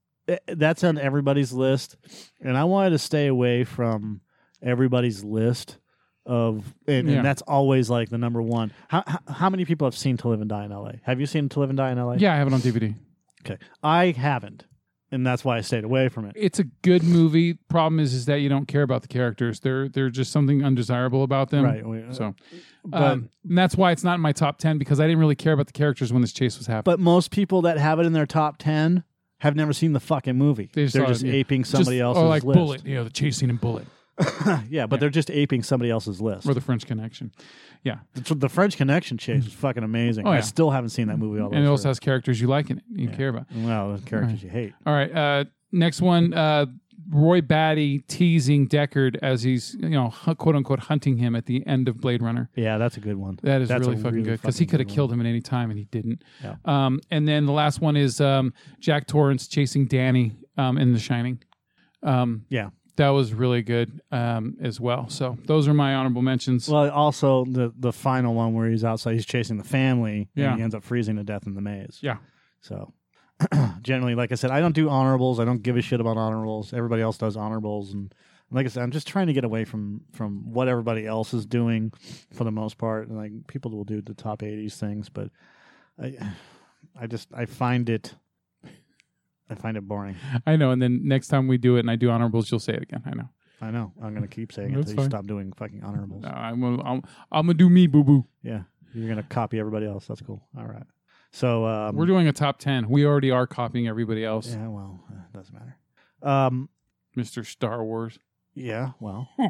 that's 0.48 0.84
on 0.84 0.98
everybody's 0.98 1.52
list, 1.54 1.96
and 2.42 2.58
I 2.58 2.64
wanted 2.64 2.90
to 2.92 2.98
stay 3.00 3.28
away 3.28 3.64
from 3.66 4.22
everybody's 4.62 5.24
list 5.24 5.78
of, 6.28 6.74
and, 6.88 7.10
Yeah. 7.10 7.16
and 7.18 7.26
that's 7.26 7.42
always 7.44 7.90
like 7.90 8.10
the 8.10 8.18
number 8.18 8.42
one. 8.42 8.72
How, 8.90 9.04
how 9.08 9.20
how 9.34 9.50
many 9.50 9.66
people 9.66 9.88
have 9.88 9.98
seen 9.98 10.18
To 10.18 10.28
Live 10.30 10.42
and 10.42 10.50
Die 10.50 10.66
in 10.66 10.72
L.A.? 10.72 11.00
Have 11.04 11.20
you 11.20 11.26
seen 11.26 11.50
To 11.50 11.60
Live 11.60 11.70
and 11.70 11.78
Die 11.78 11.92
in 11.92 11.98
L.A.? 11.98 12.18
Yeah, 12.18 12.34
I 12.34 12.38
have 12.38 12.48
it 12.48 12.54
on 12.54 12.60
DVD. 12.60 12.94
Okay, 13.46 13.58
I 13.82 14.12
haven't, 14.12 14.66
and 15.12 15.26
that's 15.26 15.46
why 15.46 15.58
I 15.58 15.62
stayed 15.62 15.86
away 15.86 16.10
from 16.10 16.26
it. 16.26 16.34
It's 16.36 16.60
a 16.60 16.66
good 16.82 17.02
movie. 17.04 17.54
Problem 17.70 18.00
is, 18.00 18.14
is 18.14 18.26
that 18.26 18.42
you 18.42 18.50
don't 18.50 18.68
care 18.68 18.82
about 18.82 19.04
the 19.04 19.08
characters. 19.08 19.62
They're 19.62 19.88
they're 19.88 20.10
just 20.10 20.32
something 20.32 20.64
undesirable 20.66 21.24
about 21.24 21.50
them. 21.50 21.64
right. 21.64 21.86
we- 21.88 22.04
So, 22.12 22.36
but 22.86 23.02
um, 23.02 23.30
and 23.48 23.58
that's 23.58 23.76
why 23.78 23.92
it's 23.92 24.04
not 24.04 24.16
in 24.16 24.22
my 24.22 24.34
top 24.34 24.58
ten 24.60 24.78
because 24.78 25.00
I 25.00 25.04
didn't 25.08 25.20
really 25.20 25.36
care 25.36 25.54
about 25.54 25.68
the 25.68 25.74
characters 25.74 26.12
when 26.12 26.22
this 26.22 26.34
chase 26.34 26.58
was 26.58 26.68
happening. 26.68 26.84
but 26.96 27.00
most 27.00 27.32
people 27.32 27.62
that 27.64 27.78
have 27.78 28.00
it 28.00 28.06
in 28.06 28.12
their 28.14 28.26
top 28.26 28.58
ten 28.58 29.04
have 29.40 29.56
never 29.56 29.72
seen 29.72 29.94
the 29.94 30.00
fucking 30.00 30.36
movie. 30.36 30.70
They 30.74 30.84
just 30.86 30.96
They're 30.96 31.04
saw 31.06 31.10
it, 31.10 31.14
just 31.14 31.24
yeah. 31.26 31.34
aping 31.34 31.64
somebody 31.64 31.98
Just- 32.00 32.04
else's 32.04 32.24
or 32.24 32.28
like 32.28 32.44
list. 32.44 32.58
Bullitt, 32.58 32.86
you 32.86 32.96
know, 32.96 33.04
the 33.06 33.10
chase 33.12 33.38
scene 33.38 33.50
in 33.50 33.58
Bullitt 33.58 33.88
yeah, 34.70 34.88
but 34.88 35.00
they're 35.00 35.10
just 35.10 35.30
aping 35.32 35.64
somebody 35.64 35.92
else's 35.92 36.20
list. 36.22 36.48
or 36.48 36.54
the 36.54 36.62
French 36.62 36.86
Connection. 36.86 37.32
Yeah, 37.84 38.00
The, 38.16 38.36
the 38.36 38.50
French 38.50 38.76
Connection 38.78 39.18
chase 39.18 39.46
is 39.46 39.54
fucking 39.54 39.84
amazing. 39.84 40.28
Oh, 40.28 40.32
I 40.32 40.42
still 40.42 40.72
haven't 40.72 40.90
seen 40.90 41.08
that 41.08 41.18
movie 41.18 41.40
all 41.42 41.50
the 41.50 41.56
and 41.56 41.66
it 41.66 41.68
also 41.68 41.84
through. 41.84 41.90
has 41.92 42.00
characters 42.00 42.42
you 42.42 42.48
like 42.48 42.70
in 42.70 42.80
it, 42.80 42.84
you 42.90 43.10
Yeah. 43.10 43.16
care 43.16 43.30
about. 43.30 43.46
Well, 43.56 43.96
the 43.96 44.02
characters 44.02 44.42
you 44.44 44.50
hate. 44.50 44.74
All 44.86 44.94
right, 44.94 45.14
uh, 45.16 45.46
next 45.72 46.02
one. 46.02 46.34
Uh, 46.34 46.66
Roy 47.10 47.40
Batty 47.40 48.00
teasing 48.00 48.68
Deckard 48.68 49.18
as 49.22 49.42
he's 49.42 49.76
you 49.80 49.92
know 49.92 50.10
quote 50.38 50.58
unquote 50.58 50.80
hunting 50.80 51.16
him 51.18 51.38
at 51.38 51.46
the 51.46 51.66
end 51.66 51.88
of 51.88 52.02
Blade 52.02 52.22
Runner. 52.22 52.50
Yeah, 52.54 52.78
that's 52.78 52.98
a 52.98 53.00
good 53.00 53.16
one. 53.16 53.40
That 53.44 53.62
is 53.62 53.70
That's 53.70 53.82
really 53.88 53.96
fucking 53.96 54.12
really 54.12 54.24
good 54.32 54.42
because 54.42 54.58
he 54.58 54.66
could 54.66 54.82
have 54.82 54.90
killed 54.90 55.14
him 55.14 55.22
at 55.22 55.26
any 55.26 55.40
time 55.40 55.70
and 55.70 55.80
he 55.80 55.86
didn't. 55.86 56.22
Yeah. 56.44 56.56
Um, 56.66 57.00
and 57.10 57.26
then 57.26 57.46
the 57.46 57.54
last 57.54 57.80
one 57.80 57.96
is 57.96 58.20
um, 58.20 58.54
Jack 58.82 59.08
Torrance 59.08 59.48
chasing 59.48 59.86
Danny 59.86 60.34
um, 60.58 60.78
in 60.78 60.92
The 60.92 61.00
Shining. 61.00 61.42
Um, 62.04 62.46
Yeah. 62.50 62.72
That 62.98 63.10
was 63.10 63.34
really 63.34 63.62
good 63.62 64.02
um, 64.12 64.58
as 64.62 64.80
well. 64.80 65.08
So 65.10 65.38
those 65.46 65.68
are 65.68 65.74
my 65.74 65.96
honorable 65.96 66.22
mentions. 66.22 66.68
Well, 66.70 66.90
also 66.92 67.46
the 67.46 67.74
the 67.78 67.94
final 67.94 68.34
one 68.34 68.54
where 68.54 68.70
he's 68.70 68.84
outside, 68.84 69.14
he's 69.14 69.26
chasing 69.26 69.58
the 69.58 69.64
family, 69.64 70.30
Yeah. 70.36 70.50
and 70.50 70.58
he 70.58 70.64
ends 70.64 70.76
up 70.76 70.84
freezing 70.84 71.16
to 71.16 71.24
death 71.24 71.48
in 71.48 71.56
the 71.56 71.62
maze. 71.62 72.00
Yeah. 72.02 72.18
So, 72.62 72.94
generally, 73.82 74.16
like 74.16 74.32
I 74.32 74.36
said, 74.36 74.52
I 74.52 74.60
don't 74.60 74.76
do 74.76 74.90
honorables. 74.90 75.40
I 75.40 75.46
don't 75.46 75.62
give 75.64 75.78
a 75.78 75.82
shit 75.82 76.02
about 76.02 76.18
honorables. 76.18 76.74
Everybody 76.74 77.02
else 77.02 77.18
does 77.18 77.38
honorables, 77.38 77.94
and 77.94 78.14
like 78.52 78.66
I 78.66 78.70
said, 78.70 78.82
I'm 78.84 78.92
just 78.92 79.08
trying 79.08 79.28
to 79.28 79.34
get 79.34 79.44
away 79.44 79.64
from 79.66 80.02
from 80.14 80.52
what 80.52 80.68
everybody 80.68 81.06
else 81.06 81.34
is 81.34 81.46
doing 81.46 81.92
for 82.34 82.44
the 82.44 82.52
most 82.52 82.78
part. 82.78 83.08
And 83.08 83.18
like 83.18 83.32
people 83.48 83.72
will 83.72 83.84
do 83.84 84.02
the 84.02 84.14
top 84.14 84.40
80s 84.42 84.74
things, 84.74 85.10
but 85.10 85.30
I 86.02 86.18
I 87.00 87.06
just 87.08 87.30
I 87.34 87.46
find 87.46 87.90
it 87.90 88.16
I 89.50 89.56
find 89.56 89.78
it 89.78 89.88
boring. 89.88 90.16
I 90.46 90.56
know. 90.56 90.72
And 90.72 90.82
then 90.82 91.02
next 91.08 91.28
time 91.30 91.48
we 91.48 91.58
do 91.58 91.78
it 91.78 91.82
and 91.82 91.92
I 91.92 91.96
do 91.96 92.10
honorables, 92.10 92.52
you'll 92.52 92.60
say 92.60 92.74
it 92.74 92.84
again. 92.84 93.02
I 93.06 93.12
know. 93.16 93.30
I 93.62 93.72
know. 93.72 93.94
I'm 94.04 94.14
gonna 94.14 94.28
keep 94.28 94.52
saying 94.54 94.72
it 94.74 94.76
That's 94.76 94.90
until 94.92 95.06
you 95.06 95.10
stop 95.10 95.26
doing 95.26 95.52
fucking 95.54 95.84
honorables. 95.84 96.24
No, 96.24 96.30
I'm 96.30 96.62
gonna, 96.62 96.84
I'm, 96.84 97.02
I'm 97.32 97.46
gonna 97.48 97.54
do 97.56 97.70
me, 97.70 97.88
boo 97.88 98.04
boo. 98.04 98.26
Yeah, 98.44 98.64
you're 98.94 99.10
gonna 99.10 99.24
copy 99.24 99.60
everybody 99.60 99.88
else. 99.88 100.06
That's 100.06 100.22
cool. 100.22 100.48
All 100.58 100.66
right. 100.66 100.84
So 101.32 101.66
um, 101.66 101.96
We're 101.96 102.06
doing 102.06 102.28
a 102.28 102.34
top 102.34 102.60
ten. 102.60 102.88
We 102.88 103.06
already 103.06 103.32
are 103.32 103.48
copying 103.48 103.88
everybody 103.88 104.24
else. 104.24 104.48
Yeah, 104.50 104.68
well, 104.68 105.04
uh, 105.12 105.38
doesn't 105.38 105.54
matter. 105.54 105.78
Um, 106.22 106.70
Mr. 107.18 107.46
Star 107.46 107.84
Wars. 107.84 108.20
yeah, 108.54 108.92
well, 109.00 109.30
Huh. 109.38 109.50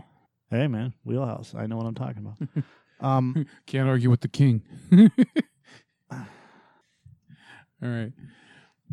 hey 0.49 0.67
man, 0.67 0.93
wheelhouse. 1.03 1.53
I 1.53 1.67
know 1.67 1.75
what 1.75 1.85
I'm 1.85 1.95
talking 1.95 2.25
about. 2.25 2.63
um, 3.05 3.45
Can't 3.65 3.89
argue 3.89 4.09
with 4.09 4.21
the 4.21 4.27
king. 4.29 4.63
All 6.11 6.17
right. 7.81 8.11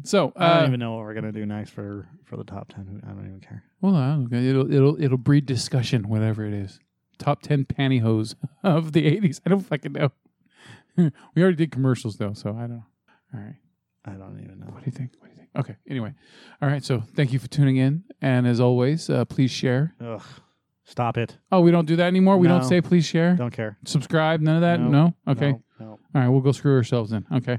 So, 0.04 0.32
I 0.36 0.54
don't 0.54 0.64
uh, 0.64 0.66
even 0.68 0.80
know 0.80 0.94
what 0.94 1.00
we're 1.00 1.14
gonna 1.14 1.32
do 1.32 1.46
next 1.46 1.70
for 1.70 2.06
for 2.24 2.36
the 2.36 2.44
top 2.44 2.72
ten. 2.72 3.02
I 3.04 3.08
don't 3.08 3.26
even 3.26 3.40
care. 3.40 3.64
well, 3.80 3.96
it'll 4.32 4.72
it'll 4.72 5.02
it'll 5.02 5.18
breed 5.18 5.46
discussion, 5.46 6.08
whatever 6.08 6.44
it 6.44 6.52
is. 6.52 6.78
Top 7.18 7.42
ten 7.42 7.64
pantyhose 7.64 8.34
of 8.62 8.92
the 8.92 9.02
'80s. 9.02 9.40
I 9.46 9.50
don't 9.50 9.60
fucking 9.60 9.92
know. 9.92 10.12
we 10.96 11.42
already 11.42 11.56
did 11.56 11.72
commercials 11.72 12.16
though, 12.16 12.34
so 12.34 12.50
I 12.50 12.60
don't 12.60 12.70
know. 12.70 12.84
All 13.34 13.40
right. 13.40 13.56
I 14.04 14.12
don't 14.12 14.40
even 14.44 14.60
know. 14.60 14.66
What 14.66 14.84
do 14.84 14.86
you 14.86 14.92
think? 14.92 15.12
What 15.18 15.28
do 15.28 15.32
you 15.32 15.36
think? 15.38 15.48
Okay. 15.56 15.76
Anyway, 15.88 16.12
all 16.60 16.68
right. 16.68 16.84
So 16.84 17.02
thank 17.14 17.32
you 17.32 17.38
for 17.38 17.48
tuning 17.48 17.76
in, 17.76 18.04
and 18.20 18.46
as 18.46 18.60
always, 18.60 19.08
uh, 19.08 19.24
please 19.24 19.50
share. 19.50 19.94
Ugh. 20.04 20.22
Stop 20.86 21.16
it. 21.16 21.38
Oh, 21.50 21.62
we 21.62 21.70
don't 21.70 21.86
do 21.86 21.96
that 21.96 22.06
anymore. 22.06 22.36
We 22.36 22.46
don't 22.46 22.62
say 22.64 22.82
please 22.82 23.06
share. 23.06 23.36
Don't 23.36 23.52
care. 23.52 23.78
Subscribe. 23.86 24.42
None 24.42 24.56
of 24.56 24.60
that. 24.60 24.80
No. 24.80 24.88
No. 24.88 25.14
Okay. 25.32 25.52
No. 25.52 25.62
no. 25.80 25.86
All 25.86 26.00
right. 26.14 26.28
We'll 26.28 26.42
go 26.42 26.52
screw 26.52 26.76
ourselves 26.76 27.10
then. 27.10 27.24
Okay. 27.32 27.58